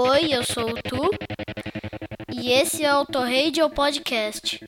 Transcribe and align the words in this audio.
Oi, 0.00 0.32
eu 0.32 0.44
sou 0.44 0.70
o 0.70 0.74
Tu 0.74 1.10
e 2.32 2.52
esse 2.52 2.84
é 2.84 2.94
o 2.94 2.98
Auto 2.98 3.18
Podcast. 3.74 4.60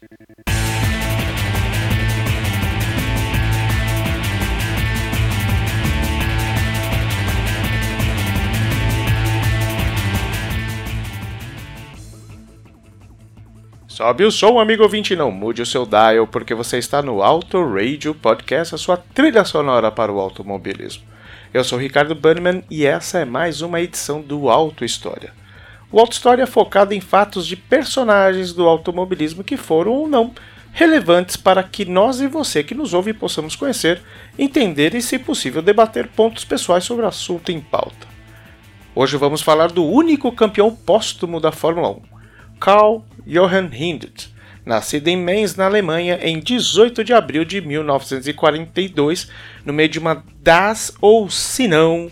Sobe 13.87 14.25
o 14.25 14.33
som, 14.33 14.59
amigo 14.59 14.83
ouvinte, 14.83 15.15
não 15.15 15.31
mude 15.31 15.63
o 15.63 15.67
seu 15.67 15.87
dial, 15.87 16.27
porque 16.27 16.55
você 16.57 16.79
está 16.79 17.01
no 17.01 17.23
Auto 17.23 17.63
Radio 17.73 18.17
Podcast, 18.17 18.75
a 18.75 18.79
sua 18.79 18.97
trilha 18.97 19.45
sonora 19.45 19.93
para 19.93 20.11
o 20.11 20.19
automobilismo. 20.19 21.10
Eu 21.53 21.65
sou 21.65 21.81
Ricardo 21.81 22.15
Bannerman 22.15 22.63
e 22.71 22.87
essa 22.87 23.19
é 23.19 23.25
mais 23.25 23.61
uma 23.61 23.81
edição 23.81 24.23
do 24.23 24.49
Auto 24.49 24.85
História. 24.85 25.33
O 25.91 25.99
Auto 25.99 26.13
História 26.13 26.45
é 26.45 26.47
focado 26.47 26.95
em 26.95 27.01
fatos 27.01 27.45
de 27.45 27.57
personagens 27.57 28.53
do 28.53 28.69
automobilismo 28.69 29.43
que 29.43 29.57
foram 29.57 29.91
ou 29.91 30.09
não 30.09 30.33
relevantes 30.73 31.37
para 31.37 31.65
que 31.65 31.85
nós 31.85 32.21
e 32.21 32.29
você 32.29 32.63
que 32.63 32.73
nos 32.73 32.95
ouve 32.95 33.13
possamos 33.13 33.57
conhecer, 33.57 34.01
entender 34.39 34.95
e, 34.95 35.03
se 35.03 35.19
possível, 35.19 35.61
debater 35.61 36.07
pontos 36.07 36.45
pessoais 36.45 36.85
sobre 36.85 37.05
o 37.05 37.09
assunto 37.09 37.51
em 37.51 37.61
pauta. 37.61 38.07
Hoje 38.95 39.17
vamos 39.17 39.43
falar 39.43 39.73
do 39.73 39.85
único 39.85 40.31
campeão 40.31 40.73
póstumo 40.73 41.41
da 41.41 41.51
Fórmula 41.51 41.91
1, 41.91 42.03
Carl 42.61 43.05
Johann 43.27 43.71
Hindt, 43.73 44.33
nascido 44.65 45.09
em 45.09 45.17
Mainz, 45.17 45.57
na 45.57 45.67
Alemanha, 45.67 46.19
em 46.23 46.39
18 46.39 47.03
de 47.03 47.13
abril 47.13 47.45
de 47.45 47.61
1942, 47.61 49.31
no 49.65 49.73
meio 49.73 49.89
de 49.89 49.99
uma 49.99 50.25
das, 50.41 50.93
ou 51.01 51.29
se 51.31 51.67
não, 51.67 52.11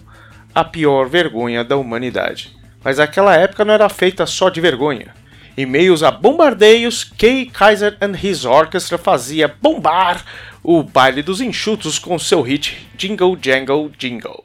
a 0.54 0.64
pior 0.64 1.08
vergonha 1.08 1.62
da 1.62 1.76
humanidade. 1.76 2.56
Mas 2.82 2.98
aquela 2.98 3.36
época 3.36 3.64
não 3.64 3.74
era 3.74 3.88
feita 3.88 4.26
só 4.26 4.48
de 4.48 4.60
vergonha. 4.60 5.14
Em 5.56 5.66
meios 5.66 6.02
a 6.04 6.10
bombardeios, 6.10 7.02
Kay 7.02 7.46
Kaiser 7.46 7.96
and 8.00 8.14
his 8.22 8.44
Orchestra 8.44 8.96
fazia 8.96 9.52
bombar 9.60 10.24
o 10.62 10.82
baile 10.82 11.22
dos 11.22 11.40
enxutos 11.40 11.98
com 11.98 12.18
seu 12.18 12.42
hit 12.42 12.86
Jingle 12.96 13.36
Jangle 13.42 13.90
Jingle. 13.98 14.44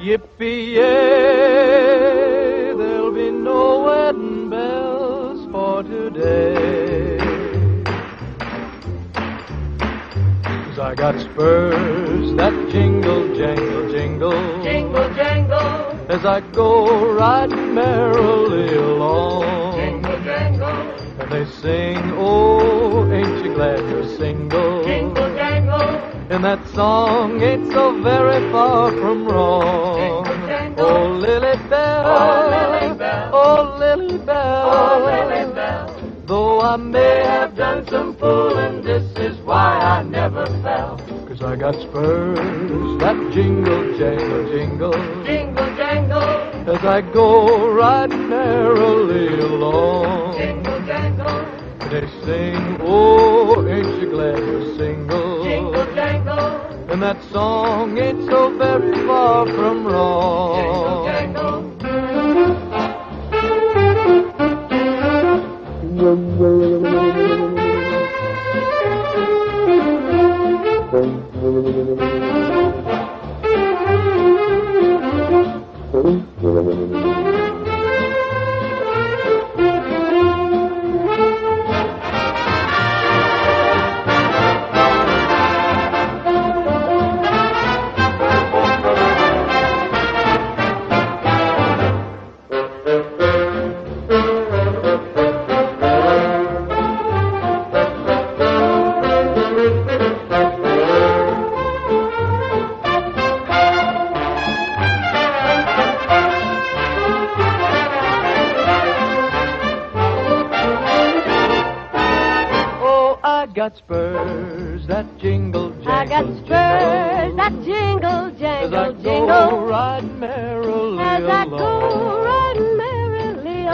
Yippee, 0.00 0.78
got 10.98 11.14
spurs 11.20 12.34
that 12.34 12.52
jingle, 12.72 13.32
jangle, 13.36 13.88
jingle. 13.92 14.62
Jingle, 14.64 15.08
jangle. 15.14 15.58
As 16.08 16.24
I 16.24 16.40
go 16.40 17.14
riding 17.14 17.72
merrily 17.72 18.74
along. 18.74 19.76
Jingle, 19.76 20.20
jangle. 20.24 20.66
And 21.20 21.30
they 21.30 21.44
sing, 21.62 21.98
oh, 22.16 23.08
ain't 23.12 23.44
you 23.44 23.54
glad 23.54 23.78
you're 23.78 24.08
single? 24.16 24.82
Jingle, 24.82 25.36
jangle. 25.36 25.82
And 26.30 26.42
that 26.42 26.66
song 26.70 27.40
ain't 27.42 27.72
so 27.72 28.02
very 28.02 28.50
far 28.50 28.90
from 28.90 29.28
wrong. 29.28 30.24
Jingle, 30.24 30.46
jangle. 30.48 30.86
Oh, 30.86 31.12
Lily 31.12 31.56
Bell. 31.70 32.02
Oh, 32.06 32.50
Lily 32.50 32.98
Bell. 32.98 33.30
Oh, 33.32 33.76
Lily 33.78 34.18
Bell. 34.18 34.70
Oh, 34.74 35.04
Lily 35.06 35.54
Bell. 35.54 36.24
Though 36.26 36.60
I 36.60 36.76
may 36.76 37.22
have 37.24 37.56
done 37.56 37.86
some 37.86 38.16
fooling, 38.16 38.77
got 41.58 41.74
spurs 41.74 42.38
that 43.00 43.16
jingle, 43.32 43.98
jangle, 43.98 44.48
jingle. 44.52 44.92
Jingle, 45.24 45.76
jangle. 45.76 46.22
As 46.70 46.84
I 46.84 47.00
go 47.00 47.72
riding 47.72 48.28
merrily 48.28 49.40
along. 49.40 50.36
Jingle, 50.36 50.80
jangle. 50.86 51.88
They 51.90 52.06
sing, 52.24 52.78
oh, 52.80 53.66
ain't 53.66 54.00
you 54.00 54.10
glad 54.10 54.38
you're 54.38 54.76
single? 54.76 55.44
Jingle, 55.44 55.94
jangle. 55.94 56.38
And 56.92 57.02
that 57.02 57.22
song 57.32 57.98
ain't 57.98 58.28
so 58.28 58.56
very 58.56 58.94
far 59.06 59.46
from 59.46 59.86
wrong. 59.86 60.56
Jingle, 60.56 61.04
jangle. 61.06 61.17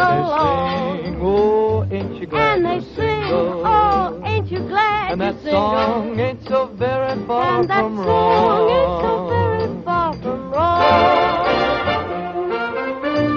They 0.04 1.04
sing, 1.04 1.18
oh, 1.22 1.86
ain't 1.90 2.20
you 2.20 2.26
glad 2.26 2.56
And 2.58 2.66
they 2.66 2.80
sing, 2.94 3.32
oh, 3.32 4.22
ain't 4.24 4.50
you 4.50 4.58
glad 4.60 5.12
And 5.12 5.20
that 5.20 5.42
song 5.42 6.20
ain't 6.20 6.42
so 6.46 6.66
very 6.66 7.26
far 7.26 7.60
and 7.60 7.68
from 7.68 7.98
wrong. 7.98 8.70
Ain't 8.70 9.02
so 9.02 9.28
very 9.28 9.84
far 9.84 10.12
from 10.14 10.50
wrong. 10.52 11.94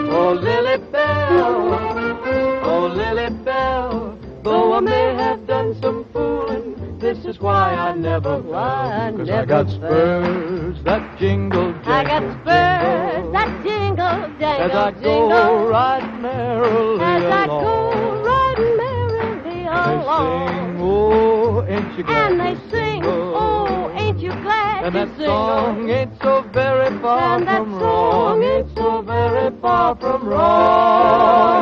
Oh, 0.09 0.33
Lily 0.33 0.77
Bell, 0.91 2.61
oh, 2.63 2.87
Lily 2.93 3.29
Bell, 3.43 4.19
though 4.43 4.73
I 4.73 4.79
may 4.81 5.15
have 5.15 5.45
done 5.47 5.79
some 5.81 6.05
fooling, 6.11 6.97
this 6.99 7.23
is 7.25 7.39
why 7.39 7.73
I 7.75 7.93
never 7.93 8.41
fly. 8.43 9.13
Cause 9.15 9.29
I 9.29 9.45
got 9.45 9.69
spurs 9.69 10.83
that 10.83 11.17
jingle, 11.19 11.71
jangle. 11.83 11.93
I 11.93 12.03
got 12.03 12.21
spurs 12.41 13.31
that 13.33 13.63
jingle, 13.63 14.37
jangle, 14.39 14.47
As 14.47 14.71
I 14.71 14.91
jingle. 14.91 15.29
go 15.29 15.69
right 15.69 16.16
merrily 16.57 17.03
As 17.03 17.23
along. 17.23 17.49
I 17.49 17.63
go 17.63 18.23
right 18.23 18.59
merrily 18.77 19.65
along. 19.65 20.47
They 20.47 20.65
sing, 20.65 20.79
oh, 20.79 21.65
ain't 21.67 21.97
you 21.97 22.03
glad 22.03 22.31
And 22.31 22.39
they 22.39 22.55
sing, 22.71 23.01
oh, 23.05 23.91
ain't 23.95 24.19
you 24.19 24.29
glad 24.29 24.85
And 24.85 24.95
that 24.95 25.17
song 25.17 25.89
ain't 25.89 26.21
so 26.21 26.41
very 26.53 26.99
far 26.99 27.37
and 27.37 27.45
from 27.47 27.75
wrong. 27.75 28.43
Ain't 28.43 28.75
so 28.75 29.01
very 29.01 29.51
far 29.59 29.95
from 29.95 30.27
wrong. 30.27 31.56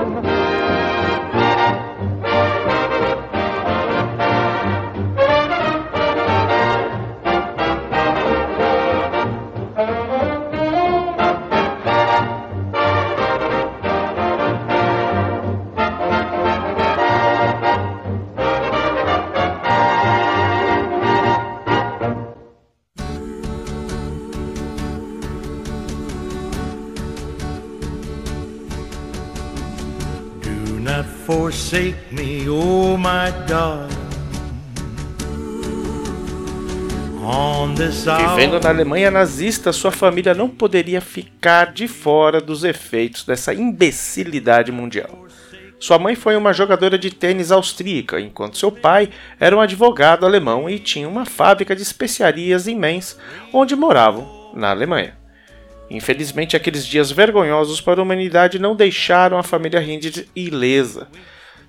Vivendo 38.36 38.60
na 38.60 38.70
Alemanha 38.70 39.10
nazista, 39.10 39.72
sua 39.72 39.92
família 39.92 40.34
não 40.34 40.50
poderia 40.50 41.00
ficar 41.00 41.72
de 41.72 41.88
fora 41.88 42.42
dos 42.42 42.66
efeitos 42.66 43.24
dessa 43.24 43.54
imbecilidade 43.54 44.74
mundial. 44.74 45.26
Sua 45.80 45.98
mãe 45.98 46.16
foi 46.16 46.36
uma 46.36 46.52
jogadora 46.52 46.98
de 46.98 47.12
tênis 47.12 47.50
austríaca, 47.50 48.20
enquanto 48.20 48.58
seu 48.58 48.74
pai 48.74 49.10
era 49.40 49.56
um 49.56 49.62
advogado 49.62 50.26
alemão 50.26 50.70
e 50.70 50.80
tinha 50.80 51.08
uma 51.08 51.26
fábrica 51.26 51.74
de 51.74 51.82
especiarias 51.82 52.68
em 52.68 52.78
Mainz, 52.78 53.18
onde 53.54 53.74
moravam, 53.74 54.52
na 54.54 54.70
Alemanha. 54.70 55.16
Infelizmente, 55.90 56.58
aqueles 56.58 56.86
dias 56.86 57.10
vergonhosos 57.10 57.80
para 57.80 58.02
a 58.02 58.04
humanidade 58.04 58.60
não 58.60 58.76
deixaram 58.76 59.38
a 59.38 59.44
família 59.44 59.82
Hindit 59.82 60.30
ilesa. 60.36 61.08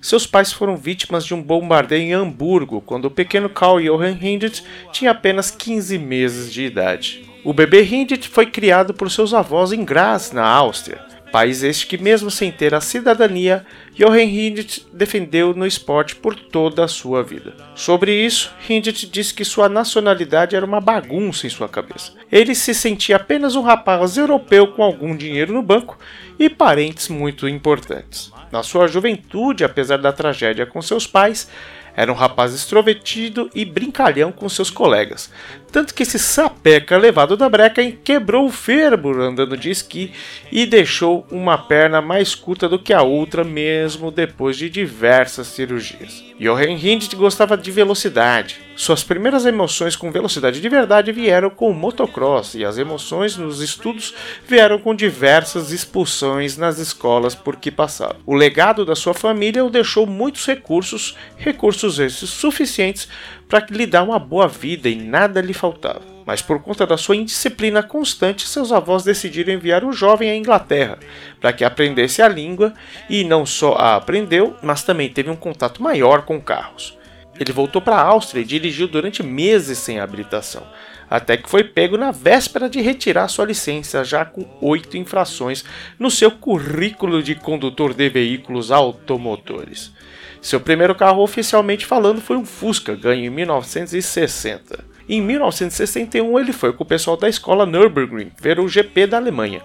Seus 0.01 0.27
pais 0.27 0.51
foram 0.53 0.77
vítimas 0.77 1.25
de 1.25 1.33
um 1.33 1.41
bombardeio 1.41 2.03
em 2.03 2.13
Hamburgo 2.13 2.81
quando 2.81 3.05
o 3.05 3.11
pequeno 3.11 3.49
Carl 3.49 3.79
Johann 3.79 4.17
Hindit 4.21 4.63
tinha 4.91 5.11
apenas 5.11 5.51
15 5.51 5.97
meses 5.97 6.53
de 6.53 6.63
idade. 6.63 7.25
O 7.43 7.53
bebê 7.53 7.83
Hindit 7.83 8.27
foi 8.27 8.45
criado 8.45 8.93
por 8.93 9.09
seus 9.09 9.33
avós 9.33 9.71
em 9.71 9.83
Graz, 9.83 10.31
na 10.31 10.45
Áustria. 10.45 11.16
País 11.31 11.61
este 11.61 11.87
que, 11.87 11.97
mesmo 11.97 12.31
sem 12.31 12.51
ter 12.51 12.73
a 12.73 12.81
cidadania, 12.81 13.65
Johann 13.93 14.29
Hindit 14.29 14.87
defendeu 14.93 15.53
no 15.53 15.67
esporte 15.67 16.15
por 16.15 16.33
toda 16.35 16.83
a 16.83 16.87
sua 16.87 17.21
vida. 17.21 17.53
Sobre 17.75 18.13
isso, 18.13 18.53
Hindit 18.69 19.07
disse 19.07 19.33
que 19.33 19.43
sua 19.43 19.67
nacionalidade 19.67 20.55
era 20.55 20.65
uma 20.65 20.79
bagunça 20.79 21.45
em 21.45 21.49
sua 21.49 21.67
cabeça. 21.67 22.13
Ele 22.31 22.55
se 22.55 22.73
sentia 22.73 23.17
apenas 23.17 23.55
um 23.55 23.61
rapaz 23.61 24.17
europeu 24.17 24.67
com 24.67 24.81
algum 24.81 25.15
dinheiro 25.15 25.53
no 25.53 25.61
banco 25.61 25.97
e 26.39 26.49
parentes 26.49 27.09
muito 27.09 27.47
importantes. 27.47 28.31
Na 28.51 28.63
sua 28.63 28.87
juventude, 28.87 29.63
apesar 29.63 29.97
da 29.97 30.13
tragédia 30.13 30.65
com 30.65 30.81
seus 30.81 31.05
pais, 31.05 31.49
era 31.97 32.11
um 32.11 32.15
rapaz 32.15 32.53
extrovertido 32.53 33.49
e 33.55 33.65
brincalhão 33.65 34.31
com 34.31 34.47
seus 34.47 34.69
colegas. 34.69 35.31
Tanto 35.77 35.93
que 35.93 36.01
esse 36.01 36.17
sapeca 36.17 36.97
levado 36.97 37.37
da 37.37 37.47
breca 37.47 37.83
quebrou 38.03 38.47
o 38.47 38.51
fêmur 38.51 39.19
andando 39.19 39.55
de 39.55 39.69
esqui 39.69 40.11
e 40.51 40.65
deixou 40.65 41.23
uma 41.29 41.55
perna 41.55 42.01
mais 42.01 42.33
curta 42.33 42.67
do 42.67 42.79
que 42.79 42.91
a 42.91 43.03
outra, 43.03 43.43
mesmo 43.43 44.09
depois 44.09 44.57
de 44.57 44.71
diversas 44.71 45.45
cirurgias. 45.45 46.25
Johan 46.39 46.71
Hindt 46.71 47.15
gostava 47.15 47.55
de 47.55 47.69
velocidade. 47.69 48.59
Suas 48.75 49.03
primeiras 49.03 49.43
emoções 49.43 49.95
com 49.95 50.11
velocidade 50.11 50.61
de 50.61 50.69
verdade 50.69 51.11
vieram 51.11 51.49
com 51.49 51.69
o 51.71 51.73
motocross 51.73 52.53
e 52.53 52.63
as 52.63 52.77
emoções 52.77 53.35
nos 53.35 53.59
estudos 53.59 54.13
vieram 54.47 54.77
com 54.77 54.93
diversas 54.93 55.71
expulsões 55.71 56.57
nas 56.57 56.77
escolas 56.77 57.33
por 57.33 57.55
que 57.55 57.71
passava. 57.71 58.17
O 58.23 58.35
legado 58.35 58.85
da 58.85 58.95
sua 58.95 59.15
família 59.15 59.65
o 59.65 59.69
deixou 59.69 60.05
muitos 60.05 60.45
recursos, 60.45 61.15
recursos 61.37 61.97
esses 61.97 62.29
suficientes 62.29 63.09
para 63.47 63.65
lhe 63.69 63.85
dar 63.85 64.03
uma 64.03 64.19
boa 64.19 64.47
vida 64.47 64.89
e 64.89 64.95
nada 64.95 65.41
lhe 65.41 65.53
faltava. 65.53 66.01
Mas 66.25 66.41
por 66.41 66.61
conta 66.61 66.85
da 66.85 66.97
sua 66.97 67.15
indisciplina 67.15 67.81
constante, 67.81 68.47
seus 68.47 68.71
avós 68.71 69.03
decidiram 69.03 69.53
enviar 69.53 69.85
o 69.85 69.93
jovem 69.93 70.29
à 70.29 70.35
Inglaterra 70.35 70.99
para 71.39 71.53
que 71.53 71.63
aprendesse 71.63 72.21
a 72.21 72.27
língua 72.27 72.73
e 73.09 73.23
não 73.23 73.45
só 73.45 73.75
a 73.75 73.95
aprendeu, 73.95 74.55
mas 74.61 74.83
também 74.83 75.09
teve 75.09 75.29
um 75.29 75.37
contato 75.37 75.81
maior 75.81 76.23
com 76.23 76.41
carros. 76.41 76.97
Ele 77.39 77.53
voltou 77.53 77.81
para 77.81 77.95
a 77.95 78.01
Áustria 78.01 78.41
e 78.41 78.45
dirigiu 78.45 78.87
durante 78.87 79.23
meses 79.23 79.77
sem 79.77 79.99
habilitação, 79.99 80.63
até 81.09 81.37
que 81.37 81.49
foi 81.49 81.63
pego 81.63 81.95
na 81.95 82.11
véspera 82.11 82.69
de 82.69 82.81
retirar 82.81 83.27
sua 83.27 83.45
licença, 83.45 84.03
já 84.03 84.25
com 84.25 84.45
oito 84.59 84.97
infrações 84.97 85.63
no 85.97 86.11
seu 86.11 86.31
currículo 86.31 87.23
de 87.23 87.35
condutor 87.35 87.93
de 87.93 88.09
veículos 88.09 88.71
automotores. 88.71 89.93
Seu 90.41 90.59
primeiro 90.59 90.95
carro, 90.95 91.21
oficialmente 91.21 91.85
falando, 91.85 92.21
foi 92.21 92.37
um 92.37 92.45
Fusca, 92.45 92.95
ganho 92.95 93.25
em 93.25 93.29
1960. 93.29 94.85
Em 95.09 95.21
1961, 95.21 96.37
ele 96.37 96.51
foi 96.51 96.73
com 96.73 96.83
o 96.83 96.87
pessoal 96.87 97.15
da 97.15 97.29
escola 97.29 97.65
Nürburgring 97.65 98.31
ver 98.39 98.59
o 98.59 98.67
GP 98.67 99.07
da 99.07 99.17
Alemanha. 99.17 99.61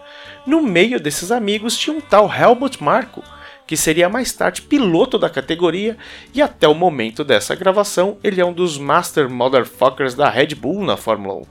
No 0.47 0.63
meio 0.63 1.01
desses 1.01 1.33
amigos 1.33 1.77
tinha 1.77 1.97
um 1.97 2.01
tal 2.01 2.33
Helmut 2.33 2.83
Marko, 2.83 3.25
que 3.67 3.77
seria 3.77 4.09
mais 4.09 4.33
tarde 4.33 4.63
piloto 4.63 5.19
da 5.19 5.29
categoria, 5.29 5.97
e 6.33 6.41
até 6.41 6.69
o 6.69 6.75
momento 6.75 7.25
dessa 7.25 7.57
gravação, 7.57 8.19
ele 8.23 8.41
é 8.41 8.45
um 8.45 8.53
dos 8.53 8.79
Master 8.79 9.29
Motherfuckers 9.29 10.15
da 10.15 10.29
Red 10.29 10.55
Bull 10.55 10.85
na 10.85 10.97
Fórmula 10.97 11.41
1. 11.41 11.43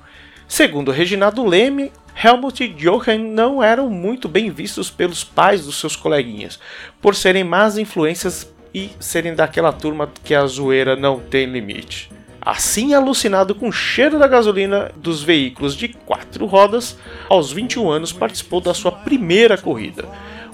Segundo 0.47 0.91
Reginaldo 0.91 1.45
Leme, 1.45 1.91
Helmut 2.23 2.63
e 2.63 2.67
Johan 2.69 3.17
não 3.17 3.63
eram 3.63 3.89
muito 3.89 4.29
bem 4.29 4.49
vistos 4.51 4.89
pelos 4.89 5.23
pais 5.23 5.65
dos 5.65 5.79
seus 5.79 5.95
coleguinhas, 5.95 6.59
por 7.01 7.15
serem 7.15 7.43
más 7.43 7.77
influências 7.77 8.49
e 8.73 8.91
serem 8.99 9.35
daquela 9.35 9.71
turma 9.71 10.09
que 10.23 10.33
a 10.33 10.45
zoeira 10.45 10.95
não 10.95 11.19
tem 11.19 11.45
limite. 11.45 12.11
Assim 12.41 12.93
alucinado 12.93 13.53
com 13.53 13.69
o 13.69 13.71
cheiro 13.71 14.17
da 14.17 14.27
gasolina 14.27 14.91
dos 14.95 15.21
veículos 15.21 15.75
de 15.75 15.89
quatro 15.89 16.47
rodas, 16.47 16.97
aos 17.29 17.51
21 17.51 17.89
anos 17.89 18.11
participou 18.11 18.59
da 18.59 18.73
sua 18.73 18.91
primeira 18.91 19.57
corrida, 19.57 20.05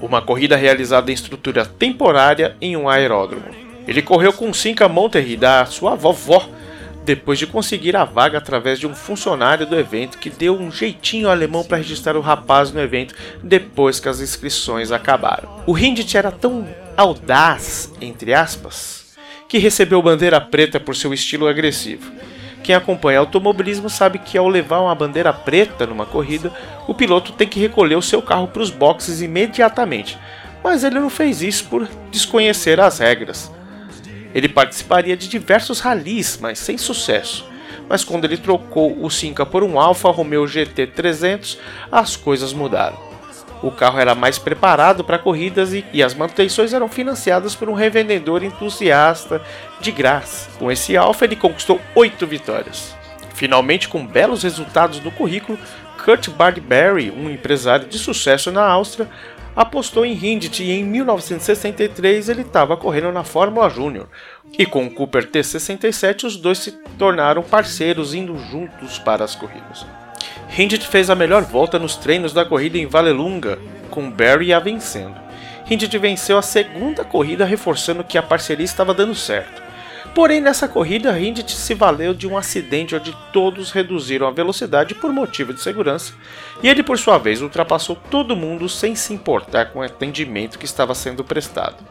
uma 0.01 0.21
corrida 0.21 0.57
realizada 0.57 1.09
em 1.09 1.13
estrutura 1.13 1.65
temporária 1.65 2.57
em 2.59 2.75
um 2.75 2.89
aeródromo. 2.89 3.45
Ele 3.87 4.01
correu 4.01 4.33
com 4.33 4.53
Cinca 4.53 4.89
Monterrey 4.89 5.37
da 5.37 5.65
sua 5.65 5.95
vovó, 5.95 6.49
depois 7.07 7.39
de 7.39 7.47
conseguir 7.47 7.95
a 7.95 8.03
vaga 8.03 8.37
através 8.37 8.77
de 8.77 8.85
um 8.85 8.93
funcionário 8.93 9.65
do 9.65 9.79
evento 9.79 10.17
que 10.17 10.29
deu 10.29 10.59
um 10.59 10.69
jeitinho 10.69 11.29
alemão 11.29 11.63
para 11.63 11.77
registrar 11.77 12.17
o 12.17 12.21
rapaz 12.21 12.69
no 12.69 12.81
evento 12.81 13.15
depois 13.41 13.97
que 13.97 14.09
as 14.09 14.19
inscrições 14.19 14.91
acabaram. 14.91 15.63
O 15.65 15.77
Hindit 15.77 16.17
era 16.17 16.31
tão 16.31 16.67
audaz, 16.97 17.93
entre 18.01 18.33
aspas, 18.33 19.15
que 19.47 19.57
recebeu 19.57 20.01
bandeira 20.01 20.41
preta 20.41 20.81
por 20.81 20.97
seu 20.97 21.13
estilo 21.13 21.47
agressivo. 21.47 22.11
Quem 22.61 22.75
acompanha 22.75 23.19
automobilismo 23.19 23.89
sabe 23.89 24.19
que 24.19 24.37
ao 24.37 24.49
levar 24.49 24.81
uma 24.81 24.93
bandeira 24.93 25.31
preta 25.31 25.87
numa 25.87 26.05
corrida, 26.05 26.51
o 26.89 26.93
piloto 26.93 27.31
tem 27.31 27.47
que 27.47 27.57
recolher 27.57 27.95
o 27.95 28.01
seu 28.01 28.21
carro 28.21 28.49
para 28.49 28.61
os 28.61 28.69
boxes 28.69 29.21
imediatamente, 29.21 30.17
mas 30.61 30.83
ele 30.83 30.99
não 30.99 31.09
fez 31.09 31.41
isso 31.41 31.69
por 31.69 31.87
desconhecer 32.11 32.81
as 32.81 32.99
regras. 32.99 33.49
Ele 34.37 34.47
participaria 34.47 35.17
de 35.17 35.27
diversos 35.27 35.79
ralis, 35.79 36.37
mas 36.39 36.59
sem 36.59 36.77
sucesso. 36.77 37.43
Mas 37.89 38.03
quando 38.03 38.25
ele 38.25 38.37
trocou 38.37 39.03
o 39.03 39.09
Cinca 39.09 39.43
por 39.47 39.63
um 39.63 39.79
Alfa 39.79 40.11
Romeo 40.11 40.45
GT 40.45 40.85
300, 40.85 41.57
as 41.91 42.15
coisas 42.15 42.53
mudaram. 42.53 42.99
O 43.63 43.71
carro 43.71 43.97
era 43.97 44.13
mais 44.13 44.37
preparado 44.37 45.03
para 45.03 45.17
corridas 45.17 45.73
e, 45.73 45.83
e, 45.91 46.03
as 46.03 46.13
manutenções 46.13 46.71
eram 46.71 46.87
financiadas 46.87 47.55
por 47.55 47.67
um 47.67 47.73
revendedor 47.73 48.43
entusiasta 48.43 49.41
de 49.81 49.91
graça. 49.91 50.51
Com 50.59 50.71
esse 50.71 50.95
Alfa, 50.95 51.25
ele 51.25 51.35
conquistou 51.35 51.81
oito 51.95 52.27
vitórias. 52.27 52.95
Finalmente, 53.33 53.89
com 53.89 54.05
belos 54.05 54.43
resultados 54.43 54.99
no 54.99 55.09
currículo, 55.09 55.57
Kurt 56.05 56.29
Bardberry, 56.29 57.09
um 57.09 57.27
empresário 57.27 57.87
de 57.87 57.97
sucesso 57.97 58.51
na 58.51 58.61
Áustria, 58.61 59.09
apostou 59.57 60.05
em 60.05 60.13
Hindit 60.13 60.61
e 60.61 60.69
em 60.69 60.83
1963 60.83 62.29
ele 62.29 62.43
estava 62.43 62.77
correndo 62.77 63.11
na 63.11 63.23
Fórmula 63.23 63.67
Júnior. 63.67 64.07
E 64.57 64.67
com 64.67 64.85
o 64.85 64.91
Cooper 64.91 65.31
T67 65.31 66.25
os 66.25 66.37
dois 66.37 66.59
se 66.59 66.73
tornaram 66.99 67.41
parceiros 67.41 68.13
indo 68.13 68.37
juntos 68.37 68.99
para 68.99 69.25
as 69.25 69.33
corridas. 69.33 69.83
Hindit 70.55 70.87
fez 70.87 71.09
a 71.09 71.15
melhor 71.15 71.41
volta 71.41 71.79
nos 71.79 71.95
treinos 71.95 72.33
da 72.33 72.45
corrida 72.45 72.77
em 72.77 72.85
Valelunga, 72.85 73.57
com 73.89 74.11
Barry 74.11 74.53
a 74.53 74.59
vencendo. 74.59 75.15
Hindit 75.69 75.97
venceu 75.97 76.37
a 76.37 76.43
segunda 76.43 77.03
corrida 77.03 77.43
reforçando 77.43 78.03
que 78.03 78.17
a 78.17 78.23
parceria 78.23 78.63
estava 78.63 78.93
dando 78.93 79.15
certo. 79.15 79.66
Porém, 80.17 80.41
nessa 80.41 80.67
corrida, 80.67 81.15
Hindit 81.19 81.51
se 81.51 81.75
valeu 81.75 82.11
de 82.11 82.27
um 82.27 82.35
acidente 82.35 82.95
onde 82.95 83.15
todos 83.31 83.69
reduziram 83.69 84.27
a 84.27 84.31
velocidade 84.31 84.95
por 84.95 85.13
motivo 85.13 85.53
de 85.53 85.61
segurança, 85.61 86.11
e 86.63 86.67
ele, 86.67 86.81
por 86.81 86.97
sua 86.97 87.19
vez, 87.19 87.39
ultrapassou 87.39 87.95
todo 87.95 88.35
mundo 88.35 88.67
sem 88.67 88.95
se 88.95 89.13
importar 89.13 89.65
com 89.65 89.77
o 89.77 89.83
atendimento 89.83 90.57
que 90.57 90.65
estava 90.65 90.95
sendo 90.95 91.23
prestado. 91.23 91.85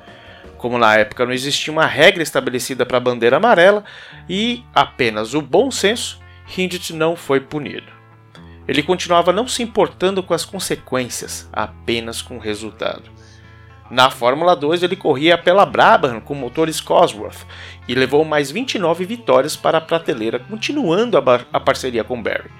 Como 0.59 0.77
na 0.77 0.97
época 0.97 1.25
não 1.25 1.33
existia 1.33 1.73
uma 1.73 1.87
regra 1.87 2.21
estabelecida 2.21 2.85
para 2.85 2.97
a 2.97 3.01
bandeira 3.01 3.37
amarela 3.37 3.85
e 4.29 4.65
apenas 4.75 5.33
o 5.33 5.41
bom 5.41 5.71
senso, 5.71 6.19
Hindit 6.59 6.95
não 6.95 7.15
foi 7.15 7.39
punido. 7.39 7.93
Ele 8.67 8.83
continuava 8.83 9.33
não 9.33 9.47
se 9.47 9.63
importando 9.63 10.21
com 10.21 10.35
as 10.35 10.45
consequências, 10.45 11.49
apenas 11.53 12.21
com 12.23 12.39
o 12.39 12.41
resultado. 12.41 13.16
Na 13.91 14.11
Fórmula 14.11 14.57
2 14.57 14.83
ele 14.83 14.97
corria 14.97 15.39
pela 15.39 15.65
Brabham 15.65 16.21
com 16.21 16.35
motores 16.35 16.81
Cosworth 16.81 17.47
e 17.87 17.95
levou 17.95 18.25
mais 18.25 18.51
29 18.51 19.05
vitórias 19.05 19.55
para 19.55 19.79
a 19.79 19.81
prateleira, 19.81 20.41
continuando 20.41 21.17
a, 21.17 21.23
a 21.53 21.61
parceria 21.61 22.03
com 22.03 22.21
Barry. 22.21 22.51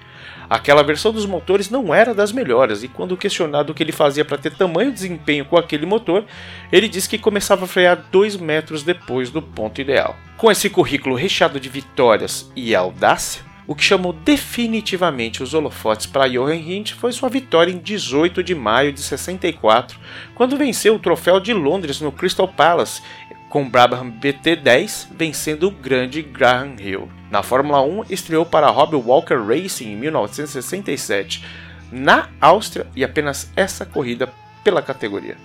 Aquela 0.49 0.81
versão 0.81 1.11
dos 1.11 1.25
motores 1.25 1.69
não 1.69 1.93
era 1.93 2.13
das 2.13 2.31
melhores, 2.31 2.81
e 2.81 2.87
quando 2.87 3.17
questionado 3.17 3.71
o 3.71 3.75
que 3.75 3.83
ele 3.83 3.91
fazia 3.91 4.23
para 4.23 4.37
ter 4.37 4.55
tamanho 4.55 4.93
desempenho 4.93 5.43
com 5.43 5.57
aquele 5.57 5.85
motor, 5.85 6.23
ele 6.71 6.87
disse 6.87 7.09
que 7.09 7.17
começava 7.17 7.65
a 7.65 7.67
frear 7.67 8.05
2 8.09 8.37
metros 8.37 8.81
depois 8.81 9.29
do 9.29 9.41
ponto 9.41 9.81
ideal. 9.81 10.15
Com 10.37 10.49
esse 10.49 10.69
currículo 10.69 11.15
recheado 11.15 11.59
de 11.59 11.67
vitórias 11.67 12.49
e 12.55 12.73
audácia, 12.73 13.43
o 13.67 13.75
que 13.75 13.83
chamou 13.83 14.13
definitivamente 14.13 15.43
os 15.43 15.53
holofotes 15.53 16.05
para 16.05 16.29
Johan 16.29 16.55
Hint 16.55 16.93
foi 16.93 17.11
sua 17.11 17.27
vitória 17.27 17.71
em 17.71 17.77
18 17.77 18.41
de 18.41 18.55
maio 18.55 18.93
de 18.93 19.01
64, 19.01 19.99
quando 20.33 20.57
venceu 20.57 20.95
o 20.95 20.99
troféu 20.99 21.39
de 21.39 21.53
Londres 21.53 21.99
no 21.99 22.11
Crystal 22.11 22.47
Palace 22.47 23.01
com 23.49 23.69
Brabham 23.69 24.11
BT10 24.11 25.07
vencendo 25.11 25.67
o 25.67 25.71
grande 25.71 26.21
Graham 26.21 26.75
Hill. 26.79 27.09
Na 27.29 27.43
Fórmula 27.43 27.81
1 27.81 28.05
estreou 28.09 28.45
para 28.45 28.69
Rob 28.69 28.95
Walker 28.95 29.37
Racing 29.37 29.91
em 29.91 29.95
1967, 29.97 31.43
na 31.91 32.29
Áustria 32.39 32.87
e 32.95 33.03
apenas 33.03 33.51
essa 33.55 33.85
corrida 33.85 34.31
pela 34.63 34.81
categoria. 34.81 35.37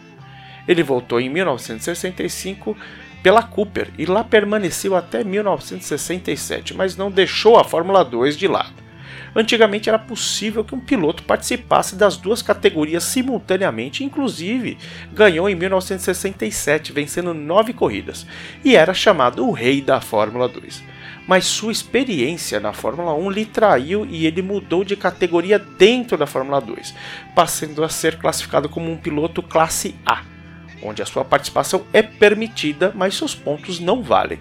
Ele 0.67 0.83
voltou 0.83 1.21
em 1.21 1.29
1965 1.29 2.76
pela 3.23 3.43
Cooper 3.43 3.91
e 3.97 4.05
lá 4.05 4.25
permaneceu 4.25 4.97
até 4.97 5.23
1967, 5.23 6.75
mas 6.75 6.97
não 6.97 7.11
deixou 7.11 7.59
a 7.59 7.64
Fórmula 7.64 8.05
2 8.05 8.37
de 8.37 8.49
lado. 8.49 8.83
Antigamente 9.35 9.88
era 9.88 9.99
possível 9.99 10.62
que 10.62 10.75
um 10.75 10.81
piloto 10.81 11.23
participasse 11.23 11.97
das 11.97 12.19
duas 12.19 12.43
categorias 12.43 13.05
simultaneamente, 13.05 14.05
inclusive 14.05 14.76
ganhou 15.12 15.49
em 15.49 15.55
1967, 15.55 16.93
vencendo 16.93 17.33
nove 17.33 17.73
corridas, 17.73 18.26
e 18.62 18.76
era 18.76 18.93
chamado 18.93 19.47
o 19.47 19.52
rei 19.52 19.81
da 19.81 20.00
Fórmula 20.02 20.49
2. 20.49 20.83
Mas 21.26 21.47
sua 21.47 21.73
experiência 21.73 22.61
na 22.61 22.73
Fórmula 22.73 23.14
1 23.14 23.31
lhe 23.31 23.47
traiu 23.47 24.05
e 24.05 24.26
ele 24.26 24.43
mudou 24.43 24.85
de 24.85 24.97
categoria 24.97 25.59
dentro 25.59 26.19
da 26.19 26.26
Fórmula 26.26 26.61
2, 26.61 26.95
passando 27.35 27.83
a 27.83 27.88
ser 27.88 28.19
classificado 28.19 28.69
como 28.69 28.91
um 28.91 28.97
piloto 28.97 29.43
classe 29.43 29.95
A, 30.05 30.25
onde 30.83 31.03
a 31.03 31.07
sua 31.07 31.25
participação 31.25 31.85
é 31.93 32.03
permitida, 32.03 32.93
mas 32.95 33.17
seus 33.17 33.35
pontos 33.35 33.79
não 33.79 34.03
valem. 34.03 34.41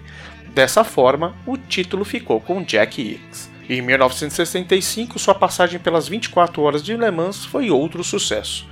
Dessa 0.54 0.84
forma, 0.84 1.34
o 1.46 1.56
título 1.56 2.04
ficou 2.04 2.40
com 2.40 2.62
Jack 2.62 3.00
Hicks. 3.00 3.50
Em 3.68 3.80
1965, 3.80 5.18
sua 5.18 5.34
passagem 5.34 5.80
pelas 5.80 6.06
24 6.08 6.60
horas 6.60 6.82
de 6.82 6.96
Le 6.96 7.10
Mans 7.10 7.44
foi 7.44 7.70
outro 7.70 8.04
sucesso. 8.04 8.66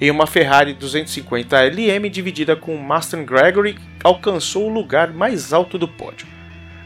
Em 0.00 0.10
uma 0.10 0.26
Ferrari 0.26 0.74
250 0.74 1.56
LM 1.56 2.10
dividida 2.10 2.56
com 2.56 2.76
Master 2.76 3.24
Gregory, 3.24 3.78
alcançou 4.02 4.68
o 4.68 4.72
lugar 4.72 5.12
mais 5.12 5.52
alto 5.52 5.78
do 5.78 5.86
pódio. 5.86 6.26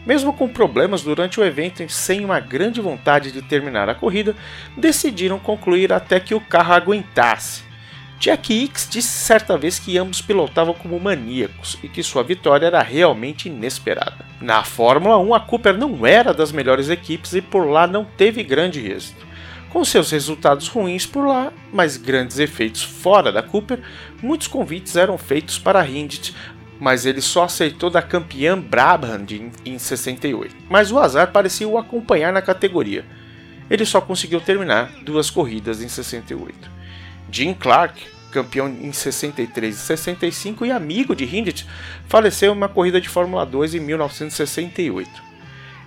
Mesmo 0.06 0.32
com 0.32 0.46
problemas 0.46 1.02
durante 1.02 1.40
o 1.40 1.44
evento 1.44 1.82
e 1.82 1.88
sem 1.88 2.24
uma 2.24 2.38
grande 2.38 2.80
vontade 2.80 3.32
de 3.32 3.42
terminar 3.42 3.88
a 3.88 3.94
corrida, 3.94 4.36
decidiram 4.76 5.38
concluir 5.38 5.92
até 5.92 6.20
que 6.20 6.34
o 6.34 6.40
carro 6.40 6.74
aguentasse. 6.74 7.65
Jack 8.18 8.52
Hicks 8.52 8.88
disse 8.90 9.08
certa 9.08 9.58
vez 9.58 9.78
que 9.78 9.98
ambos 9.98 10.22
pilotavam 10.22 10.72
como 10.72 10.98
maníacos 10.98 11.78
e 11.82 11.88
que 11.88 12.02
sua 12.02 12.22
vitória 12.22 12.66
era 12.66 12.82
realmente 12.82 13.48
inesperada. 13.48 14.24
Na 14.40 14.64
Fórmula 14.64 15.18
1, 15.18 15.34
a 15.34 15.40
Cooper 15.40 15.76
não 15.76 16.06
era 16.06 16.32
das 16.32 16.50
melhores 16.50 16.88
equipes 16.88 17.34
e 17.34 17.42
por 17.42 17.66
lá 17.66 17.86
não 17.86 18.04
teve 18.04 18.42
grande 18.42 18.90
êxito. 18.90 19.26
Com 19.68 19.84
seus 19.84 20.10
resultados 20.10 20.68
ruins 20.68 21.04
por 21.04 21.26
lá, 21.26 21.52
mas 21.72 21.98
grandes 21.98 22.38
efeitos 22.38 22.82
fora 22.82 23.30
da 23.30 23.42
Cooper, 23.42 23.80
muitos 24.22 24.46
convites 24.46 24.96
eram 24.96 25.18
feitos 25.18 25.58
para 25.58 25.86
Hindit, 25.86 26.34
mas 26.80 27.04
ele 27.04 27.20
só 27.20 27.44
aceitou 27.44 27.90
da 27.90 28.00
campeã 28.00 28.58
Brabham 28.58 29.26
em 29.64 29.78
68. 29.78 30.56
Mas 30.70 30.90
o 30.90 30.98
azar 30.98 31.32
parecia 31.32 31.68
o 31.68 31.76
acompanhar 31.76 32.32
na 32.32 32.40
categoria. 32.40 33.04
Ele 33.68 33.84
só 33.84 34.00
conseguiu 34.00 34.40
terminar 34.40 34.90
duas 35.02 35.28
corridas 35.28 35.82
em 35.82 35.88
68. 35.88 36.75
Jim 37.30 37.54
Clark, 37.54 38.02
campeão 38.30 38.68
em 38.68 38.92
63 38.92 39.74
e 39.74 39.78
65 39.78 40.66
e 40.66 40.70
amigo 40.70 41.14
de 41.14 41.24
Hindit, 41.24 41.66
faleceu 42.06 42.52
em 42.52 42.56
uma 42.56 42.68
corrida 42.68 43.00
de 43.00 43.08
Fórmula 43.08 43.44
2 43.44 43.74
em 43.74 43.80
1968. 43.80 45.26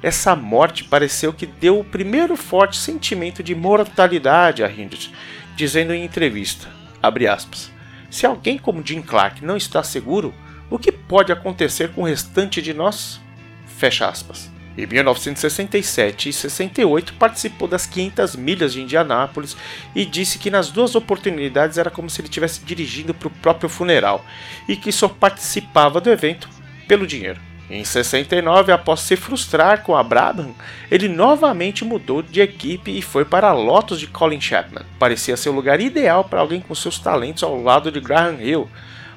Essa 0.02 0.36
morte 0.36 0.84
pareceu 0.84 1.34
que 1.34 1.46
deu 1.46 1.80
o 1.80 1.84
primeiro 1.84 2.36
forte 2.38 2.78
sentimento 2.78 3.44
de 3.44 3.54
mortalidade 3.54 4.64
a 4.64 4.72
Hindit, 4.72 5.14
dizendo 5.56 5.94
em 5.94 6.06
entrevista, 6.06 6.68
aspas, 7.02 7.72
se 8.10 8.26
alguém 8.26 8.58
como 8.58 8.86
Jim 8.86 9.02
Clark 9.02 9.44
não 9.44 9.58
está 9.58 9.84
seguro, 9.84 10.34
o 10.70 10.80
que 10.80 10.92
pode 10.92 11.32
acontecer 11.32 11.90
com 11.92 12.02
o 12.02 12.06
restante 12.06 12.62
de 12.62 12.74
nós? 12.74 13.20
Fecha 13.66 14.08
aspas. 14.08 14.50
Em 14.78 14.86
1967 14.86 16.30
e 16.30 16.34
68 16.34 17.14
participou 17.16 17.68
das 17.68 17.86
500 17.86 18.36
milhas 18.36 18.74
de 18.74 18.82
Indianápolis 18.82 19.58
e 19.96 20.06
disse 20.06 20.40
que 20.40 20.50
nas 20.50 20.70
duas 20.70 20.96
oportunidades 20.96 21.78
era 21.78 21.90
como 21.90 22.10
se 22.10 22.22
ele 22.22 22.28
estivesse 22.28 22.64
dirigindo 22.64 23.14
para 23.14 23.28
o 23.28 23.32
próprio 23.32 23.70
funeral 23.70 24.26
e 24.68 24.76
que 24.76 24.92
só 24.92 25.10
participava 25.10 26.00
do 26.00 26.10
evento 26.10 26.50
pelo 26.88 27.06
dinheiro. 27.06 27.50
Em 27.70 27.84
69, 27.84 28.72
após 28.72 29.02
se 29.02 29.16
frustrar 29.16 29.84
com 29.84 29.96
a 29.96 30.02
Brabham, 30.02 30.56
ele 30.90 31.08
novamente 31.08 31.86
mudou 31.86 32.24
de 32.24 32.42
equipe 32.42 32.98
e 32.98 33.02
foi 33.02 33.24
para 33.24 33.50
a 33.50 33.54
Lotus 33.54 34.00
de 34.00 34.08
Colin 34.08 34.42
Chapman. 34.42 34.84
Parecia 34.98 35.38
ser 35.38 35.50
o 35.50 35.54
lugar 35.54 35.80
ideal 35.80 36.24
para 36.24 36.40
alguém 36.40 36.62
com 36.62 36.74
seus 36.74 36.98
talentos 36.98 37.44
ao 37.44 37.62
lado 37.62 37.92
de 37.92 38.00
Graham 38.00 38.42
Hill, 38.42 38.68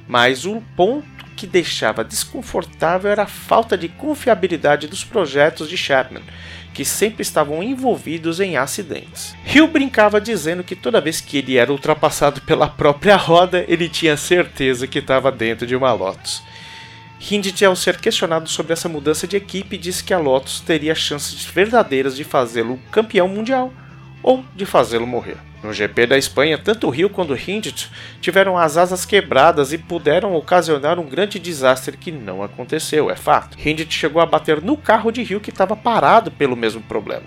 mas 0.06 0.44
o 0.44 0.62
ponto 0.76 1.06
que 1.36 1.46
deixava 1.46 2.04
desconfortável 2.04 3.10
era 3.10 3.24
a 3.24 3.26
falta 3.26 3.76
de 3.76 3.88
confiabilidade 3.88 4.86
dos 4.86 5.04
projetos 5.04 5.68
de 5.68 5.76
Chapman, 5.76 6.22
que 6.72 6.84
sempre 6.84 7.22
estavam 7.22 7.62
envolvidos 7.62 8.40
em 8.40 8.56
acidentes. 8.56 9.34
Hill 9.46 9.68
brincava 9.68 10.20
dizendo 10.20 10.64
que 10.64 10.74
toda 10.74 11.00
vez 11.00 11.20
que 11.20 11.38
ele 11.38 11.56
era 11.56 11.72
ultrapassado 11.72 12.40
pela 12.42 12.68
própria 12.68 13.16
roda, 13.16 13.64
ele 13.68 13.88
tinha 13.88 14.16
certeza 14.16 14.86
que 14.86 14.98
estava 14.98 15.30
dentro 15.30 15.66
de 15.66 15.76
uma 15.76 15.92
Lotus. 15.92 16.42
Hindit, 17.30 17.64
ao 17.64 17.76
ser 17.76 17.98
questionado 17.98 18.48
sobre 18.48 18.72
essa 18.72 18.88
mudança 18.88 19.26
de 19.26 19.36
equipe, 19.36 19.78
disse 19.78 20.02
que 20.02 20.12
a 20.12 20.18
Lotus 20.18 20.60
teria 20.60 20.94
chances 20.94 21.44
verdadeiras 21.44 22.16
de 22.16 22.24
fazê-lo 22.24 22.80
campeão 22.90 23.28
mundial 23.28 23.72
ou 24.22 24.44
de 24.56 24.66
fazê-lo 24.66 25.06
morrer. 25.06 25.51
No 25.62 25.72
GP 25.72 26.08
da 26.08 26.18
Espanha, 26.18 26.58
tanto 26.58 26.90
Rio 26.90 27.08
quanto 27.08 27.36
Hindit 27.36 27.88
tiveram 28.20 28.58
as 28.58 28.76
asas 28.76 29.06
quebradas 29.06 29.72
e 29.72 29.78
puderam 29.78 30.34
ocasionar 30.34 30.98
um 30.98 31.06
grande 31.06 31.38
desastre 31.38 31.96
que 31.96 32.10
não 32.10 32.42
aconteceu, 32.42 33.08
é 33.08 33.14
fato. 33.14 33.56
Hindit 33.56 33.94
chegou 33.94 34.20
a 34.20 34.26
bater 34.26 34.60
no 34.60 34.76
carro 34.76 35.12
de 35.12 35.22
Rio 35.22 35.40
que 35.40 35.50
estava 35.50 35.76
parado 35.76 36.32
pelo 36.32 36.56
mesmo 36.56 36.82
problema. 36.82 37.26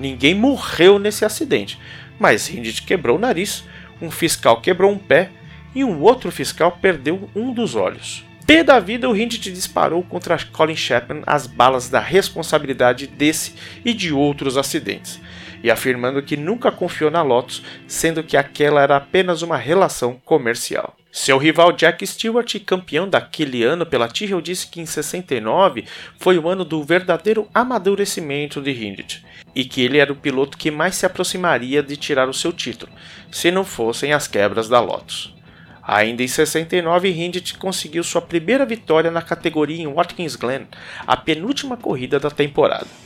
Ninguém 0.00 0.34
morreu 0.34 0.98
nesse 0.98 1.24
acidente, 1.24 1.78
mas 2.18 2.48
Hindit 2.48 2.82
quebrou 2.82 3.18
o 3.18 3.20
nariz, 3.20 3.64
um 4.00 4.10
fiscal 4.10 4.62
quebrou 4.62 4.90
um 4.90 4.98
pé 4.98 5.28
e 5.74 5.84
um 5.84 6.00
outro 6.00 6.32
fiscal 6.32 6.78
perdeu 6.80 7.28
um 7.36 7.52
dos 7.52 7.74
olhos. 7.74 8.24
Pé 8.46 8.62
da 8.64 8.78
vida, 8.78 9.08
o 9.08 9.14
Hindit 9.14 9.52
disparou 9.52 10.02
contra 10.02 10.38
Colin 10.50 10.76
Chapman 10.76 11.22
as 11.26 11.46
balas 11.46 11.90
da 11.90 12.00
responsabilidade 12.00 13.06
desse 13.06 13.54
e 13.84 13.92
de 13.92 14.14
outros 14.14 14.56
acidentes 14.56 15.20
e 15.66 15.70
afirmando 15.70 16.22
que 16.22 16.36
nunca 16.36 16.70
confiou 16.70 17.10
na 17.10 17.22
Lotus, 17.22 17.60
sendo 17.88 18.22
que 18.22 18.36
aquela 18.36 18.80
era 18.80 18.96
apenas 18.96 19.42
uma 19.42 19.56
relação 19.56 20.14
comercial. 20.24 20.96
Seu 21.10 21.38
rival 21.38 21.72
Jack 21.72 22.06
Stewart, 22.06 22.54
campeão 22.64 23.08
daquele 23.08 23.64
ano 23.64 23.84
pela 23.84 24.06
Tyrrell, 24.06 24.40
disse 24.40 24.68
que 24.68 24.80
em 24.80 24.86
69 24.86 25.84
foi 26.20 26.38
o 26.38 26.48
ano 26.48 26.64
do 26.64 26.84
verdadeiro 26.84 27.48
amadurecimento 27.52 28.60
de 28.62 28.70
Hindit 28.70 29.26
e 29.56 29.64
que 29.64 29.82
ele 29.82 29.98
era 29.98 30.12
o 30.12 30.16
piloto 30.16 30.56
que 30.56 30.70
mais 30.70 30.94
se 30.94 31.04
aproximaria 31.04 31.82
de 31.82 31.96
tirar 31.96 32.28
o 32.28 32.34
seu 32.34 32.52
título, 32.52 32.92
se 33.32 33.50
não 33.50 33.64
fossem 33.64 34.12
as 34.12 34.28
quebras 34.28 34.68
da 34.68 34.78
Lotus. 34.78 35.34
Ainda 35.82 36.22
em 36.22 36.28
69, 36.28 37.10
Hindit 37.10 37.58
conseguiu 37.58 38.04
sua 38.04 38.22
primeira 38.22 38.64
vitória 38.64 39.10
na 39.10 39.20
categoria 39.20 39.82
em 39.82 39.92
Watkins 39.92 40.36
Glen, 40.36 40.68
a 41.04 41.16
penúltima 41.16 41.76
corrida 41.76 42.20
da 42.20 42.30
temporada. 42.30 43.05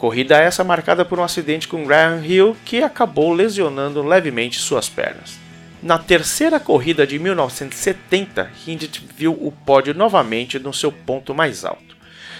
Corrida 0.00 0.38
essa 0.38 0.64
marcada 0.64 1.04
por 1.04 1.18
um 1.18 1.22
acidente 1.22 1.68
com 1.68 1.84
Graham 1.84 2.24
Hill 2.24 2.56
que 2.64 2.82
acabou 2.82 3.34
lesionando 3.34 4.02
levemente 4.02 4.58
suas 4.58 4.88
pernas. 4.88 5.38
Na 5.82 5.98
terceira 5.98 6.58
corrida 6.58 7.06
de 7.06 7.18
1970, 7.18 8.50
Hindit 8.66 9.04
viu 9.14 9.32
o 9.32 9.52
pódio 9.52 9.92
novamente 9.92 10.58
no 10.58 10.72
seu 10.72 10.90
ponto 10.90 11.34
mais 11.34 11.66
alto. 11.66 11.94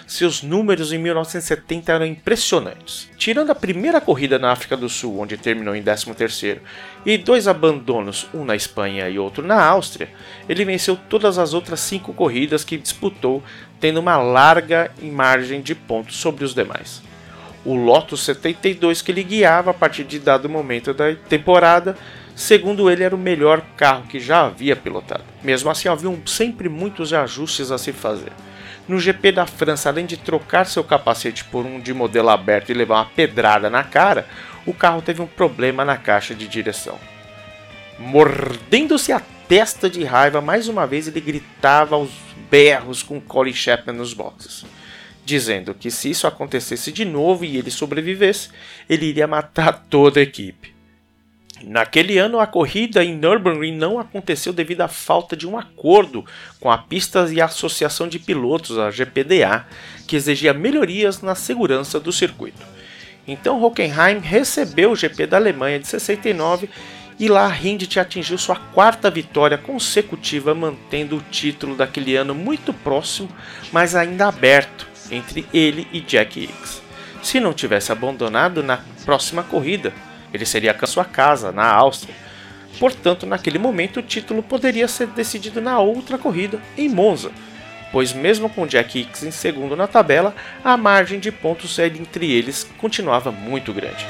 Seus 0.06 0.42
números 0.42 0.90
em 0.90 0.96
1970 0.96 1.92
eram 1.92 2.06
impressionantes. 2.06 3.10
Tirando 3.18 3.50
a 3.50 3.54
primeira 3.54 4.00
corrida 4.00 4.38
na 4.38 4.52
África 4.52 4.74
do 4.74 4.88
Sul, 4.88 5.20
onde 5.20 5.36
terminou 5.36 5.76
em 5.76 5.82
13º, 5.82 6.60
e 7.04 7.18
dois 7.18 7.46
abandonos, 7.46 8.26
um 8.32 8.42
na 8.42 8.56
Espanha 8.56 9.06
e 9.10 9.18
outro 9.18 9.46
na 9.46 9.62
Áustria, 9.62 10.08
ele 10.48 10.64
venceu 10.64 10.98
todas 11.10 11.36
as 11.36 11.52
outras 11.52 11.80
cinco 11.80 12.14
corridas 12.14 12.64
que 12.64 12.78
disputou, 12.78 13.42
tendo 13.78 14.00
uma 14.00 14.16
larga 14.16 14.90
margem 15.02 15.60
de 15.60 15.74
pontos 15.74 16.16
sobre 16.16 16.42
os 16.42 16.54
demais 16.54 17.09
o 17.64 17.74
Lotus 17.74 18.24
72 18.24 19.02
que 19.02 19.12
ele 19.12 19.22
guiava 19.22 19.70
a 19.70 19.74
partir 19.74 20.04
de 20.04 20.18
dado 20.18 20.48
momento 20.48 20.94
da 20.94 21.14
temporada. 21.14 21.96
Segundo 22.34 22.90
ele, 22.90 23.04
era 23.04 23.14
o 23.14 23.18
melhor 23.18 23.60
carro 23.76 24.04
que 24.04 24.18
já 24.18 24.46
havia 24.46 24.74
pilotado. 24.74 25.24
Mesmo 25.42 25.70
assim, 25.70 25.88
haviam 25.88 26.18
sempre 26.26 26.68
muitos 26.68 27.12
ajustes 27.12 27.70
a 27.70 27.76
se 27.76 27.92
fazer. 27.92 28.32
No 28.88 28.98
GP 28.98 29.32
da 29.32 29.46
França, 29.46 29.88
além 29.88 30.06
de 30.06 30.16
trocar 30.16 30.66
seu 30.66 30.82
capacete 30.82 31.44
por 31.44 31.66
um 31.66 31.78
de 31.78 31.92
modelo 31.92 32.30
aberto 32.30 32.70
e 32.70 32.74
levar 32.74 32.96
uma 32.96 33.04
pedrada 33.04 33.68
na 33.68 33.84
cara, 33.84 34.26
o 34.66 34.72
carro 34.72 35.02
teve 35.02 35.20
um 35.20 35.26
problema 35.26 35.84
na 35.84 35.96
caixa 35.96 36.34
de 36.34 36.48
direção. 36.48 36.98
Mordendo-se 37.98 39.12
a 39.12 39.20
testa 39.46 39.90
de 39.90 40.02
raiva, 40.02 40.40
mais 40.40 40.66
uma 40.66 40.86
vez 40.86 41.06
ele 41.06 41.20
gritava 41.20 41.94
aos 41.94 42.10
berros 42.50 43.02
com 43.02 43.20
Colin 43.20 43.52
Chapman 43.52 43.96
nos 43.96 44.14
boxes 44.14 44.64
dizendo 45.30 45.72
que 45.74 45.92
se 45.92 46.10
isso 46.10 46.26
acontecesse 46.26 46.90
de 46.90 47.04
novo 47.04 47.44
e 47.44 47.56
ele 47.56 47.70
sobrevivesse, 47.70 48.50
ele 48.88 49.06
iria 49.06 49.28
matar 49.28 49.86
toda 49.88 50.18
a 50.18 50.22
equipe. 50.24 50.74
Naquele 51.62 52.18
ano, 52.18 52.40
a 52.40 52.46
corrida 52.48 53.04
em 53.04 53.14
Nürburgring 53.14 53.76
não 53.76 54.00
aconteceu 54.00 54.52
devido 54.52 54.80
à 54.80 54.88
falta 54.88 55.36
de 55.36 55.46
um 55.46 55.56
acordo 55.56 56.24
com 56.58 56.70
a 56.70 56.78
pista 56.78 57.28
e 57.30 57.40
a 57.40 57.44
Associação 57.44 58.08
de 58.08 58.18
Pilotos, 58.18 58.76
a 58.76 58.90
GPDA, 58.90 59.66
que 60.06 60.16
exigia 60.16 60.52
melhorias 60.52 61.22
na 61.22 61.36
segurança 61.36 62.00
do 62.00 62.10
circuito. 62.10 62.66
Então, 63.28 63.62
Hockenheim 63.62 64.18
recebeu 64.18 64.90
o 64.90 64.96
GP 64.96 65.26
da 65.26 65.36
Alemanha 65.36 65.78
de 65.78 65.86
69 65.86 66.68
e 67.20 67.28
lá 67.28 67.54
Hindit 67.56 68.00
atingiu 68.00 68.38
sua 68.38 68.56
quarta 68.56 69.10
vitória 69.10 69.58
consecutiva, 69.58 70.54
mantendo 70.54 71.18
o 71.18 71.24
título 71.30 71.76
daquele 71.76 72.16
ano 72.16 72.34
muito 72.34 72.72
próximo, 72.72 73.28
mas 73.70 73.94
ainda 73.94 74.26
aberto 74.26 74.89
entre 75.10 75.46
ele 75.52 75.86
e 75.92 76.00
Jack 76.00 76.40
Hicks. 76.40 76.82
se 77.22 77.38
não 77.38 77.52
tivesse 77.52 77.92
abandonado 77.92 78.62
na 78.62 78.80
próxima 79.04 79.42
corrida. 79.42 79.92
Ele 80.32 80.46
seria 80.46 80.76
a 80.80 80.86
sua 80.86 81.04
casa, 81.04 81.52
na 81.52 81.70
Áustria. 81.70 82.14
Portanto, 82.78 83.26
naquele 83.26 83.58
momento, 83.58 83.98
o 83.98 84.02
título 84.02 84.42
poderia 84.42 84.88
ser 84.88 85.08
decidido 85.08 85.60
na 85.60 85.78
outra 85.78 86.16
corrida, 86.16 86.58
em 86.78 86.88
Monza, 86.88 87.30
pois, 87.92 88.12
mesmo 88.12 88.48
com 88.48 88.66
Jack 88.66 89.00
Hicks 89.00 89.22
em 89.22 89.30
segundo 89.30 89.76
na 89.76 89.86
tabela, 89.86 90.34
a 90.64 90.76
margem 90.76 91.18
de 91.18 91.30
pontos 91.30 91.78
entre 91.78 92.30
eles 92.30 92.66
continuava 92.78 93.30
muito 93.30 93.72
grande. 93.72 94.06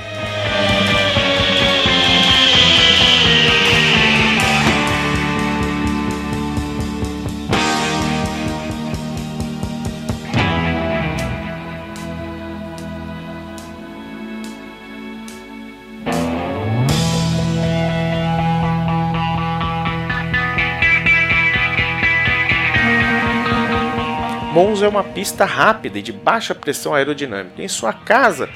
Monza 24.81 24.87
é 24.87 24.89
uma 24.89 25.05
pista 25.05 25.45
rápida 25.45 25.99
e 25.99 26.03
de 26.03 26.11
baixa 26.11 26.55
pressão 26.55 26.95
aerodinâmica. 26.95 27.63
Em 27.63 27.69
sua 27.69 27.93
casa, 27.93 28.49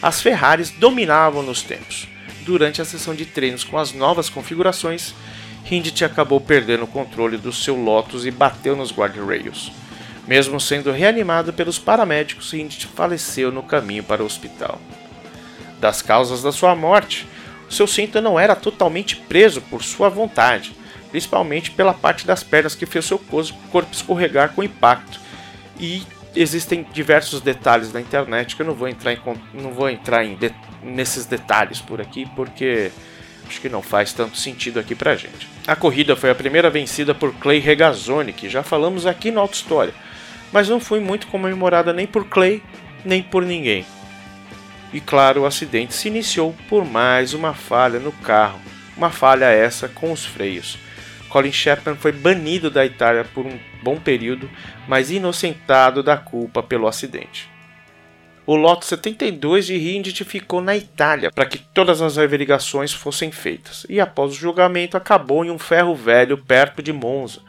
as 0.00 0.22
Ferraris 0.22 0.70
dominavam 0.70 1.42
nos 1.42 1.62
tempos. 1.62 2.06
Durante 2.42 2.80
a 2.80 2.84
sessão 2.84 3.12
de 3.12 3.26
treinos 3.26 3.64
com 3.64 3.76
as 3.76 3.92
novas 3.92 4.28
configurações, 4.28 5.12
Hindit 5.68 6.04
acabou 6.04 6.40
perdendo 6.40 6.84
o 6.84 6.86
controle 6.86 7.36
do 7.36 7.52
seu 7.52 7.74
Lotus 7.74 8.24
e 8.24 8.30
bateu 8.30 8.76
nos 8.76 8.92
guardrails. 8.92 9.72
Mesmo 10.28 10.60
sendo 10.60 10.92
reanimado 10.92 11.52
pelos 11.52 11.76
paramédicos, 11.76 12.52
Hindit 12.54 12.86
faleceu 12.86 13.50
no 13.50 13.64
caminho 13.64 14.04
para 14.04 14.22
o 14.22 14.26
hospital. 14.26 14.80
Das 15.80 16.00
causas 16.00 16.40
da 16.40 16.52
sua 16.52 16.76
morte, 16.76 17.26
seu 17.68 17.88
cinto 17.88 18.20
não 18.20 18.38
era 18.38 18.54
totalmente 18.54 19.16
preso 19.16 19.60
por 19.60 19.82
sua 19.82 20.08
vontade, 20.08 20.72
principalmente 21.10 21.72
pela 21.72 21.94
parte 21.94 22.24
das 22.24 22.44
pernas 22.44 22.76
que 22.76 22.86
fez 22.86 23.06
seu 23.06 23.18
corpo 23.18 23.92
escorregar 23.92 24.50
com 24.50 24.62
impacto, 24.62 25.23
e 25.78 26.02
existem 26.36 26.86
diversos 26.92 27.40
detalhes 27.40 27.92
na 27.92 28.00
internet 28.00 28.56
que 28.56 28.62
eu 28.62 28.66
não 28.66 28.74
vou 28.74 28.88
entrar 28.88 29.12
em, 29.12 29.18
não 29.52 29.72
vou 29.72 29.88
entrar 29.88 30.24
em 30.24 30.34
de, 30.34 30.52
nesses 30.82 31.26
detalhes 31.26 31.80
por 31.80 32.00
aqui 32.00 32.26
porque 32.34 32.90
acho 33.46 33.60
que 33.60 33.68
não 33.68 33.82
faz 33.82 34.12
tanto 34.12 34.36
sentido 34.36 34.80
aqui 34.80 34.94
pra 34.94 35.16
gente. 35.16 35.48
A 35.66 35.76
corrida 35.76 36.16
foi 36.16 36.30
a 36.30 36.34
primeira 36.34 36.70
vencida 36.70 37.14
por 37.14 37.32
Clay 37.34 37.58
Regazzoni, 37.58 38.32
que 38.32 38.48
já 38.48 38.62
falamos 38.62 39.06
aqui 39.06 39.30
no 39.30 39.40
Auto 39.40 39.54
História, 39.54 39.94
mas 40.52 40.68
não 40.68 40.80
foi 40.80 41.00
muito 41.00 41.26
comemorada 41.26 41.92
nem 41.92 42.06
por 42.06 42.24
Clay 42.26 42.62
nem 43.04 43.22
por 43.22 43.44
ninguém. 43.44 43.84
E 44.92 45.00
claro, 45.00 45.42
o 45.42 45.46
acidente 45.46 45.92
se 45.92 46.08
iniciou 46.08 46.54
por 46.68 46.84
mais 46.84 47.34
uma 47.34 47.52
falha 47.52 47.98
no 47.98 48.12
carro, 48.12 48.60
uma 48.96 49.10
falha 49.10 49.46
essa 49.46 49.88
com 49.88 50.12
os 50.12 50.24
freios. 50.24 50.78
Colin 51.34 51.50
Chapman 51.50 51.96
foi 51.96 52.12
banido 52.12 52.70
da 52.70 52.86
Itália 52.86 53.24
por 53.24 53.44
um 53.44 53.58
bom 53.82 53.98
período, 53.98 54.48
mas 54.86 55.10
inocentado 55.10 56.00
da 56.00 56.16
culpa 56.16 56.62
pelo 56.62 56.86
acidente. 56.86 57.50
O 58.46 58.54
lote 58.54 58.86
72 58.86 59.66
de 59.66 59.74
Hindit 59.74 60.22
ficou 60.22 60.60
na 60.60 60.76
Itália 60.76 61.32
para 61.32 61.44
que 61.44 61.58
todas 61.58 62.00
as 62.00 62.18
averiguações 62.18 62.92
fossem 62.92 63.32
feitas, 63.32 63.84
e 63.88 63.98
após 63.98 64.30
o 64.30 64.36
julgamento 64.36 64.96
acabou 64.96 65.44
em 65.44 65.50
um 65.50 65.58
ferro 65.58 65.96
velho 65.96 66.38
perto 66.38 66.80
de 66.80 66.92
Monza. 66.92 67.40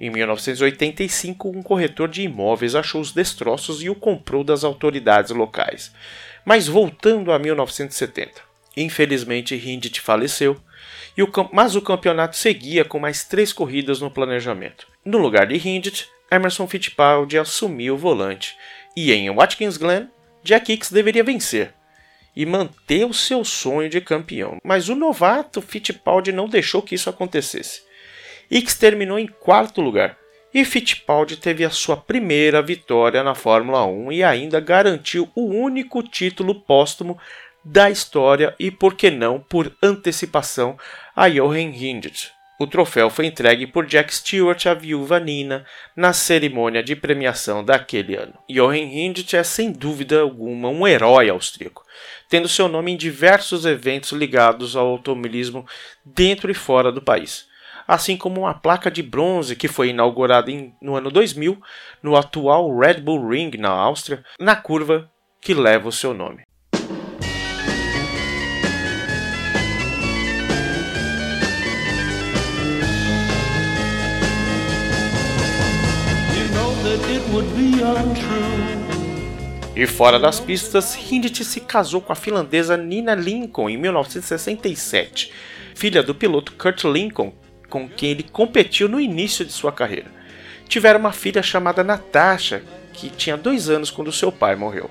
Em 0.00 0.08
1985, 0.08 1.48
um 1.48 1.64
corretor 1.64 2.06
de 2.06 2.22
imóveis 2.22 2.76
achou 2.76 3.00
os 3.00 3.10
destroços 3.10 3.82
e 3.82 3.90
o 3.90 3.96
comprou 3.96 4.44
das 4.44 4.62
autoridades 4.62 5.32
locais. 5.32 5.92
Mas 6.44 6.68
voltando 6.68 7.32
a 7.32 7.40
1970, 7.40 8.40
infelizmente 8.76 9.56
Hindit 9.56 10.00
faleceu 10.00 10.56
e 11.16 11.22
o, 11.22 11.30
mas 11.52 11.74
o 11.74 11.82
campeonato 11.82 12.36
seguia 12.36 12.84
com 12.84 12.98
mais 12.98 13.24
três 13.24 13.52
corridas 13.52 14.00
no 14.00 14.10
planejamento. 14.10 14.86
No 15.04 15.18
lugar 15.18 15.46
de 15.46 15.56
Hindit, 15.56 16.08
Emerson 16.30 16.66
Fittipaldi 16.66 17.38
assumiu 17.38 17.94
o 17.94 17.98
volante, 17.98 18.56
e 18.96 19.12
em 19.12 19.34
Watkins 19.34 19.76
Glen, 19.76 20.08
Jack 20.42 20.72
Hicks 20.72 20.90
deveria 20.90 21.24
vencer 21.24 21.74
e 22.34 22.44
manter 22.44 23.06
o 23.06 23.14
seu 23.14 23.44
sonho 23.44 23.88
de 23.88 24.00
campeão. 24.00 24.58
Mas 24.62 24.88
o 24.88 24.94
novato 24.94 25.62
Fittipaldi 25.62 26.32
não 26.32 26.48
deixou 26.48 26.82
que 26.82 26.94
isso 26.94 27.08
acontecesse. 27.08 27.82
Hicks 28.50 28.74
terminou 28.74 29.18
em 29.18 29.26
quarto 29.26 29.80
lugar, 29.80 30.18
e 30.52 30.64
Fittipaldi 30.64 31.36
teve 31.36 31.64
a 31.64 31.70
sua 31.70 31.96
primeira 31.96 32.62
vitória 32.62 33.22
na 33.22 33.34
Fórmula 33.34 33.84
1 33.84 34.12
e 34.12 34.24
ainda 34.24 34.58
garantiu 34.58 35.28
o 35.34 35.46
único 35.46 36.02
título 36.02 36.54
póstumo 36.54 37.18
da 37.68 37.90
história 37.90 38.54
e, 38.60 38.70
por 38.70 38.94
que 38.94 39.10
não, 39.10 39.40
por 39.40 39.76
antecipação, 39.82 40.78
a 41.16 41.28
Johan 41.28 41.72
Hindit. 41.74 42.30
O 42.60 42.66
troféu 42.66 43.10
foi 43.10 43.26
entregue 43.26 43.66
por 43.66 43.84
Jack 43.84 44.14
Stewart 44.14 44.64
à 44.66 44.72
viúva 44.72 45.18
Nina 45.18 45.66
na 45.96 46.12
cerimônia 46.12 46.80
de 46.80 46.94
premiação 46.94 47.64
daquele 47.64 48.14
ano. 48.14 48.34
Johan 48.48 48.76
Hindit 48.76 49.36
é 49.36 49.42
sem 49.42 49.72
dúvida 49.72 50.20
alguma 50.20 50.68
um 50.68 50.86
herói 50.86 51.28
austríaco, 51.28 51.84
tendo 52.28 52.48
seu 52.48 52.68
nome 52.68 52.92
em 52.92 52.96
diversos 52.96 53.66
eventos 53.66 54.12
ligados 54.12 54.76
ao 54.76 54.86
automobilismo 54.86 55.66
dentro 56.04 56.48
e 56.50 56.54
fora 56.54 56.92
do 56.92 57.02
país, 57.02 57.46
assim 57.86 58.16
como 58.16 58.42
uma 58.42 58.54
placa 58.54 58.92
de 58.92 59.02
bronze 59.02 59.56
que 59.56 59.66
foi 59.66 59.88
inaugurada 59.88 60.52
em, 60.52 60.72
no 60.80 60.94
ano 60.94 61.10
2000 61.10 61.60
no 62.00 62.16
atual 62.16 62.78
Red 62.78 63.00
Bull 63.00 63.28
Ring 63.28 63.50
na 63.58 63.70
Áustria, 63.70 64.24
na 64.38 64.54
curva 64.54 65.10
que 65.40 65.52
leva 65.52 65.88
o 65.88 65.92
seu 65.92 66.14
nome. 66.14 66.45
E 79.74 79.86
fora 79.86 80.18
das 80.18 80.40
pistas, 80.40 80.96
Hindit 80.96 81.44
se 81.44 81.60
casou 81.60 82.00
com 82.00 82.12
a 82.12 82.16
finlandesa 82.16 82.76
Nina 82.76 83.14
Lincoln 83.14 83.68
em 83.68 83.76
1967, 83.76 85.30
filha 85.74 86.02
do 86.02 86.14
piloto 86.14 86.52
Kurt 86.52 86.84
Lincoln, 86.84 87.32
com 87.68 87.88
quem 87.88 88.12
ele 88.12 88.22
competiu 88.22 88.88
no 88.88 88.98
início 88.98 89.44
de 89.44 89.52
sua 89.52 89.70
carreira. 89.70 90.10
Tiveram 90.66 91.00
uma 91.00 91.12
filha 91.12 91.42
chamada 91.42 91.84
Natasha, 91.84 92.62
que 92.92 93.10
tinha 93.10 93.36
dois 93.36 93.68
anos 93.68 93.90
quando 93.90 94.10
seu 94.10 94.32
pai 94.32 94.56
morreu. 94.56 94.90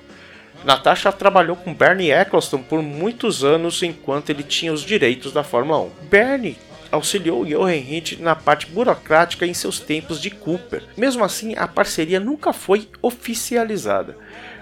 Natasha 0.63 1.12
trabalhou 1.12 1.56
com 1.56 1.74
Bernie 1.74 2.12
Eccleston 2.12 2.60
por 2.60 2.82
muitos 2.82 3.43
anos 3.43 3.82
enquanto 3.84 4.30
ele 4.30 4.43
tinha 4.43 4.74
os 4.74 4.82
direitos 4.82 5.32
da 5.32 5.43
Fórmula 5.43 5.80
1. 5.80 5.89
Bernie 6.10 6.58
auxiliou 6.96 7.46
Johan 7.46 7.76
Hint 7.76 8.20
na 8.20 8.36
parte 8.36 8.68
burocrática 8.68 9.46
em 9.46 9.54
seus 9.54 9.80
tempos 9.80 10.22
de 10.22 10.30
Cooper. 10.30 10.84
Mesmo 10.98 11.24
assim, 11.24 11.56
a 11.56 11.68
parceria 11.68 12.20
nunca 12.20 12.52
foi 12.52 12.90
oficializada. 13.02 14.18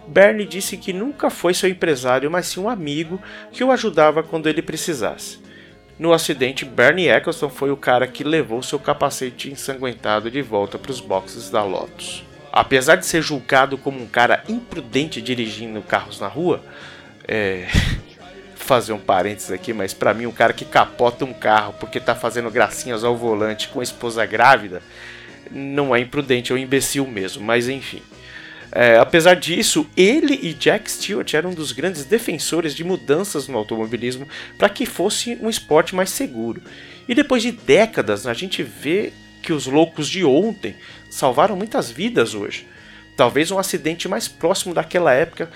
Bernie 0.08 0.46
disse 0.46 0.76
que 0.78 0.92
nunca 0.92 1.30
foi 1.30 1.54
seu 1.54 1.70
empresário, 1.70 2.30
mas 2.30 2.48
sim 2.48 2.60
um 2.60 2.70
amigo 2.70 3.22
que 3.52 3.64
o 3.64 3.72
ajudava 3.72 4.22
quando 4.22 4.48
ele 4.48 4.62
precisasse. 4.62 5.40
No 5.98 6.12
acidente, 6.12 6.66
Bernie 6.66 7.08
Eccleston 7.08 7.50
foi 7.50 7.72
o 7.72 7.78
cara 7.78 8.08
que 8.08 8.24
levou 8.24 8.62
seu 8.64 8.80
capacete 8.80 9.50
ensanguentado 9.50 10.30
de 10.30 10.42
volta 10.42 10.78
para 10.78 10.92
os 10.92 11.00
boxes 11.00 11.50
da 11.50 11.64
Lotus. 11.64 12.26
Apesar 12.52 12.96
de 12.98 13.06
ser 13.06 13.22
julgado 13.22 13.78
como 13.78 14.02
um 14.02 14.08
cara 14.08 14.44
imprudente 14.50 15.22
dirigindo 15.22 15.82
carros 15.82 16.20
na 16.20 16.28
rua, 16.28 16.64
é... 17.28 17.68
fazer 18.64 18.94
um 18.94 19.00
parênteses 19.00 19.52
aqui, 19.52 19.74
mas 19.74 19.94
para 19.94 20.14
mim, 20.14 20.26
um 20.26 20.32
cara 20.32 20.54
que 20.54 20.66
capota 20.66 21.26
um 21.26 21.34
carro 21.34 21.76
porque 21.80 22.00
tá 22.00 22.16
fazendo 22.16 22.50
gracinhas 22.50 23.04
ao 23.04 23.16
volante 23.16 23.68
com 23.68 23.80
a 23.80 23.84
esposa 23.84 24.26
grávida, 24.26 24.82
não 25.52 25.96
é 25.96 26.00
imprudente, 26.00 26.52
é 26.52 26.56
um 26.56 26.58
imbecil 26.58 27.06
mesmo, 27.06 27.44
mas 27.44 27.68
enfim. 27.68 28.02
É, 28.72 28.98
apesar 28.98 29.36
disso, 29.36 29.88
ele 29.96 30.40
e 30.42 30.52
Jack 30.54 30.90
Stewart 30.90 31.32
eram 31.36 31.52
um 31.52 31.54
dos 31.54 31.72
grandes 31.72 32.06
defensores 32.06 32.74
de 32.74 32.84
mudanças 32.84 33.48
no 33.48 33.56
automobilismo 33.56 34.28
para 34.58 34.68
que 34.68 34.86
fosse 34.88 35.38
um 35.40 35.50
esporte 35.50 35.94
mais 35.94 36.10
seguro. 36.10 36.60
E 37.08 37.14
depois 37.14 37.44
de 37.44 37.52
décadas, 37.52 38.26
a 38.26 38.34
gente 38.34 38.64
vê 38.64 39.14
que 39.44 39.54
os 39.54 39.68
loucos 39.68 40.10
de 40.10 40.26
ontem 40.26 40.76
salvaram 41.10 41.56
muitas 41.56 41.92
vidas 41.92 42.34
hoje. 42.34 42.66
Talvez 43.16 43.52
um 43.52 43.60
acidente 43.60 44.08
mais 44.08 44.28
próximo 44.28 44.74
daquela 44.74 45.14
época 45.14 45.50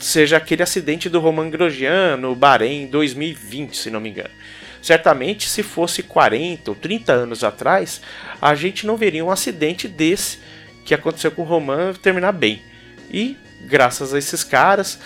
seja 0.00 0.36
aquele 0.36 0.62
acidente 0.62 1.08
do 1.08 1.20
Roman 1.20 1.48
Grosjean 1.48 2.16
no 2.16 2.34
Bahrein 2.34 2.82
em 2.82 2.86
2020, 2.86 3.76
se 3.76 3.90
não 3.90 4.00
me 4.00 4.10
engano. 4.10 4.30
Certamente, 4.82 5.48
se 5.48 5.62
fosse 5.62 6.02
40 6.02 6.70
ou 6.70 6.74
30 6.76 7.12
anos 7.12 7.42
atrás, 7.42 8.00
a 8.40 8.54
gente 8.54 8.86
não 8.86 8.96
veria 8.96 9.24
um 9.24 9.30
acidente 9.30 9.88
desse 9.88 10.38
que 10.84 10.94
aconteceu 10.94 11.30
com 11.30 11.42
o 11.42 11.44
Roman 11.44 11.92
terminar 11.94 12.32
bem. 12.32 12.62
E, 13.10 13.36
graças 13.62 14.14
a 14.14 14.18
esses 14.18 14.44
caras, 14.44 14.98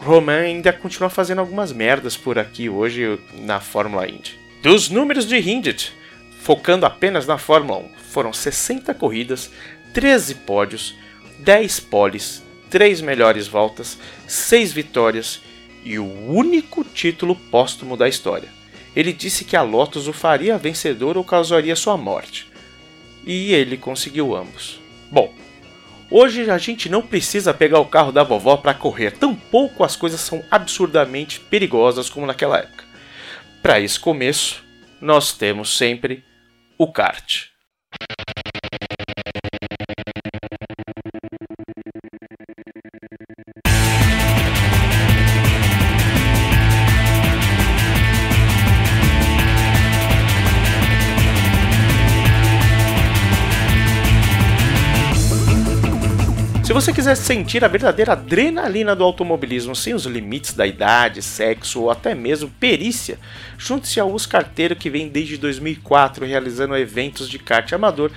Roman 0.00 0.40
ainda 0.40 0.72
continua 0.72 1.10
fazendo 1.10 1.40
algumas 1.40 1.72
merdas 1.72 2.16
por 2.16 2.38
aqui 2.38 2.68
hoje 2.68 3.18
na 3.34 3.60
Fórmula 3.60 4.08
Indy. 4.08 4.38
Dos 4.62 4.88
números 4.88 5.26
de 5.26 5.36
Hindit, 5.36 5.92
focando 6.40 6.86
apenas 6.86 7.26
na 7.26 7.38
Fórmula 7.38 7.80
1, 7.80 7.90
foram 8.10 8.32
60 8.32 8.94
corridas, 8.94 9.50
13 9.92 10.36
pódios, 10.36 10.96
10 11.42 11.80
poles, 11.80 12.40
três 12.70 13.00
melhores 13.00 13.48
voltas, 13.48 13.98
seis 14.28 14.72
vitórias 14.72 15.42
e 15.84 15.98
o 15.98 16.06
único 16.30 16.84
título 16.84 17.34
póstumo 17.34 17.96
da 17.96 18.08
história. 18.08 18.48
Ele 18.94 19.12
disse 19.12 19.44
que 19.44 19.56
a 19.56 19.62
Lotus 19.62 20.06
o 20.06 20.12
faria 20.12 20.56
vencedor 20.56 21.16
ou 21.16 21.24
causaria 21.24 21.74
sua 21.74 21.96
morte. 21.96 22.46
E 23.26 23.52
ele 23.52 23.76
conseguiu 23.76 24.36
ambos. 24.36 24.80
Bom, 25.10 25.34
hoje 26.08 26.48
a 26.48 26.58
gente 26.58 26.88
não 26.88 27.02
precisa 27.02 27.52
pegar 27.52 27.80
o 27.80 27.86
carro 27.86 28.12
da 28.12 28.22
vovó 28.22 28.56
para 28.56 28.72
correr, 28.72 29.10
tampouco 29.10 29.82
as 29.82 29.96
coisas 29.96 30.20
são 30.20 30.44
absurdamente 30.48 31.40
perigosas 31.40 32.08
como 32.08 32.24
naquela 32.24 32.58
época. 32.58 32.84
Para 33.60 33.80
esse 33.80 33.98
começo, 33.98 34.62
nós 35.00 35.32
temos 35.32 35.76
sempre 35.76 36.22
o 36.78 36.92
kart. 36.92 37.51
Você 56.82 56.92
quiser 56.92 57.14
sentir 57.14 57.64
a 57.64 57.68
verdadeira 57.68 58.10
adrenalina 58.10 58.96
do 58.96 59.04
automobilismo 59.04 59.72
sem 59.72 59.94
os 59.94 60.04
limites 60.04 60.52
da 60.52 60.66
idade, 60.66 61.22
sexo 61.22 61.82
ou 61.82 61.92
até 61.92 62.12
mesmo 62.12 62.50
perícia, 62.58 63.20
junte-se 63.56 64.00
ao 64.00 64.12
Uscarteiro 64.12 64.74
que 64.74 64.90
vem 64.90 65.08
desde 65.08 65.36
2004 65.36 66.26
realizando 66.26 66.76
eventos 66.76 67.28
de 67.28 67.38
kart 67.38 67.72
amador 67.72 68.10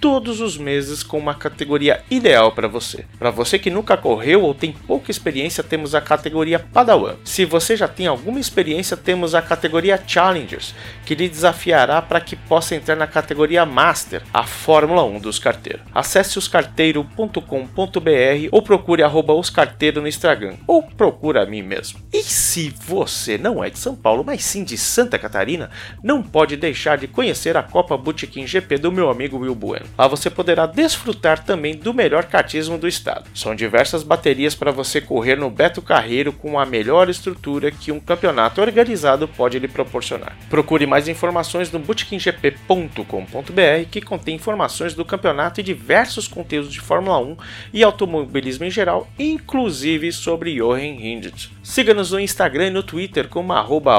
todos 0.00 0.40
os 0.40 0.56
meses 0.56 1.02
com 1.02 1.18
uma 1.18 1.34
categoria 1.34 2.02
ideal 2.10 2.52
para 2.52 2.68
você. 2.68 3.04
Para 3.18 3.30
você 3.30 3.58
que 3.58 3.70
nunca 3.70 3.96
correu 3.96 4.42
ou 4.42 4.54
tem 4.54 4.72
pouca 4.72 5.10
experiência, 5.10 5.62
temos 5.62 5.94
a 5.94 6.00
categoria 6.00 6.58
Padawan. 6.58 7.16
Se 7.24 7.44
você 7.44 7.76
já 7.76 7.88
tem 7.88 8.06
alguma 8.06 8.40
experiência, 8.40 8.96
temos 8.96 9.34
a 9.34 9.42
categoria 9.42 10.02
Challengers, 10.06 10.74
que 11.04 11.14
lhe 11.14 11.28
desafiará 11.28 12.00
para 12.00 12.20
que 12.20 12.36
possa 12.36 12.74
entrar 12.74 12.96
na 12.96 13.06
categoria 13.06 13.66
Master, 13.66 14.22
a 14.32 14.44
Fórmula 14.44 15.04
1 15.04 15.20
dos 15.20 15.38
carteiros. 15.38 15.82
Acesse 15.94 16.38
oscarteiro.com.br 16.38 18.48
ou 18.52 18.62
procure 18.62 19.02
oscarteiro 19.02 20.00
no 20.00 20.08
Instagram, 20.08 20.54
ou 20.66 20.82
procure 20.82 21.38
a 21.38 21.46
mim 21.46 21.62
mesmo. 21.62 22.00
E 22.12 22.22
se 22.22 22.72
você 22.86 23.38
não 23.38 23.62
é 23.62 23.70
de 23.70 23.78
São 23.78 23.96
Paulo, 23.96 24.24
mas 24.24 24.44
sim 24.44 24.64
de 24.64 24.76
Santa 24.76 25.18
Catarina, 25.18 25.70
não 26.02 26.22
pode 26.22 26.56
deixar 26.56 26.98
de 26.98 27.06
conhecer 27.06 27.56
a 27.56 27.62
Copa 27.62 27.96
Botequim 27.96 28.46
GP 28.46 28.78
do 28.78 28.92
meu 28.92 29.10
amigo 29.10 29.38
Will 29.38 29.54
Bueno. 29.54 29.87
Lá 29.96 30.06
você 30.06 30.28
poderá 30.28 30.66
desfrutar 30.66 31.44
também 31.44 31.76
do 31.76 31.94
melhor 31.94 32.24
kartismo 32.24 32.78
do 32.78 32.86
estado. 32.86 33.28
São 33.34 33.54
diversas 33.54 34.02
baterias 34.02 34.54
para 34.54 34.70
você 34.70 35.00
correr 35.00 35.36
no 35.36 35.50
Beto 35.50 35.82
Carreiro 35.82 36.32
com 36.32 36.58
a 36.58 36.66
melhor 36.66 37.08
estrutura 37.08 37.70
que 37.70 37.90
um 37.90 38.00
campeonato 38.00 38.60
organizado 38.60 39.26
pode 39.26 39.58
lhe 39.58 39.68
proporcionar. 39.68 40.36
Procure 40.48 40.86
mais 40.86 41.08
informações 41.08 41.72
no 41.72 41.78
bootkinggp.com.br 41.78 43.88
que 43.90 44.00
contém 44.00 44.36
informações 44.36 44.94
do 44.94 45.04
campeonato 45.04 45.60
e 45.60 45.64
diversos 45.64 46.28
conteúdos 46.28 46.72
de 46.72 46.80
Fórmula 46.80 47.18
1 47.18 47.36
e 47.72 47.82
automobilismo 47.82 48.64
em 48.64 48.70
geral, 48.70 49.08
inclusive 49.18 50.12
sobre 50.12 50.56
Jochen 50.56 50.96
Rindt. 50.96 51.50
Siga-nos 51.62 52.12
no 52.12 52.20
Instagram 52.20 52.68
e 52.68 52.70
no 52.70 52.82
Twitter 52.82 53.28
como 53.28 53.52
arroba 53.52 53.98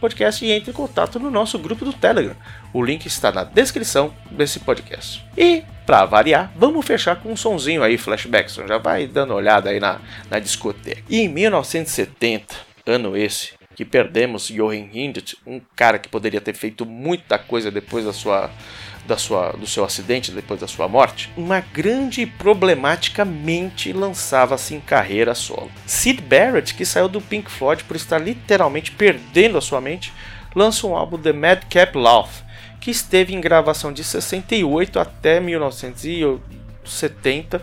Podcast 0.00 0.44
e 0.44 0.50
entre 0.50 0.70
em 0.70 0.74
contato 0.74 1.18
no 1.18 1.30
nosso 1.30 1.58
grupo 1.58 1.84
do 1.84 1.92
Telegram. 1.92 2.36
O 2.72 2.82
link 2.82 3.06
está 3.06 3.32
na 3.32 3.44
descrição 3.44 4.12
desse 4.30 4.60
podcast. 4.60 5.17
E, 5.36 5.62
para 5.86 6.04
variar, 6.04 6.52
vamos 6.56 6.84
fechar 6.86 7.16
com 7.16 7.32
um 7.32 7.36
sonzinho 7.36 7.82
aí, 7.82 7.96
Flashbackson. 7.96 8.66
Já 8.66 8.78
vai 8.78 9.06
dando 9.06 9.34
olhada 9.34 9.70
aí 9.70 9.80
na, 9.80 10.00
na 10.30 10.38
discoteca. 10.38 11.02
E 11.08 11.20
em 11.20 11.28
1970, 11.28 12.54
ano 12.86 13.16
esse, 13.16 13.52
que 13.78 13.84
perdemos 13.84 14.48
Johan 14.48 14.88
Hindt, 14.92 15.36
um 15.46 15.60
cara 15.76 15.98
que 15.98 16.08
poderia 16.08 16.40
ter 16.40 16.54
feito 16.54 16.84
muita 16.84 17.38
coisa 17.38 17.70
depois 17.70 18.04
da 18.04 18.12
sua, 18.12 18.50
da 19.06 19.16
sua, 19.16 19.52
do 19.52 19.68
seu 19.68 19.84
acidente, 19.84 20.32
depois 20.32 20.58
da 20.58 20.66
sua 20.66 20.88
morte, 20.88 21.30
uma 21.36 21.60
grande 21.60 22.22
e 22.22 22.26
problemática 22.26 23.24
mente 23.24 23.92
lançava-se 23.92 24.74
em 24.74 24.80
carreira 24.80 25.32
solo. 25.34 25.70
Sid 25.86 26.20
Barrett, 26.22 26.74
que 26.74 26.84
saiu 26.84 27.08
do 27.08 27.20
Pink 27.20 27.48
Floyd 27.48 27.84
por 27.84 27.94
estar 27.94 28.18
literalmente 28.18 28.90
perdendo 28.90 29.56
a 29.56 29.60
sua 29.60 29.80
mente, 29.80 30.12
lança 30.54 30.84
um 30.84 30.96
álbum 30.96 31.16
The 31.16 31.32
Madcap 31.32 31.96
Love, 31.96 32.47
que 32.88 32.92
esteve 32.92 33.34
em 33.34 33.40
gravação 33.40 33.92
de 33.92 34.02
68 34.02 34.98
até 34.98 35.38
1970, 35.40 37.60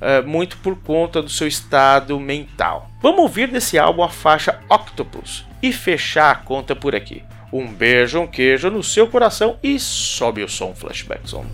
eh, 0.00 0.22
muito 0.22 0.56
por 0.56 0.78
conta 0.78 1.20
do 1.20 1.28
seu 1.28 1.46
estado 1.46 2.18
mental. 2.18 2.88
Vamos 3.02 3.20
ouvir 3.20 3.48
desse 3.48 3.78
álbum 3.78 4.02
a 4.02 4.08
faixa 4.08 4.58
Octopus 4.70 5.44
e 5.62 5.74
fechar 5.74 6.30
a 6.30 6.36
conta 6.36 6.74
por 6.74 6.96
aqui. 6.96 7.22
Um 7.52 7.70
beijo, 7.70 8.18
um 8.18 8.26
queijo 8.26 8.70
no 8.70 8.82
seu 8.82 9.06
coração 9.06 9.58
e 9.62 9.78
sobe 9.78 10.42
o 10.42 10.48
som 10.48 10.74
Flashback 10.74 11.28
Zone. 11.28 11.50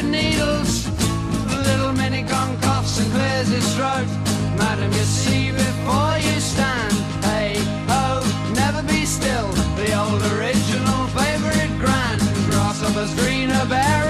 thread 0.00 0.10
needles, 0.10 0.88
little 1.66 1.92
mini 1.92 2.22
gone 2.22 2.58
coughs 2.60 2.98
and 3.00 3.10
clears 3.12 3.48
his 3.48 3.74
throat. 3.74 4.06
Madam, 4.56 4.92
you 4.92 5.04
see 5.04 5.50
before 5.50 6.16
you 6.18 6.40
stand, 6.40 6.92
hey, 7.24 7.54
oh, 7.88 8.52
never 8.54 8.82
be 8.82 9.04
still. 9.04 9.48
The 9.76 9.92
old 9.98 10.22
original 10.34 11.06
favorite 11.08 11.78
grand, 11.78 12.20
grasshoppers 12.50 13.14
green, 13.20 13.50
a 13.50 13.66
berry. 13.66 14.09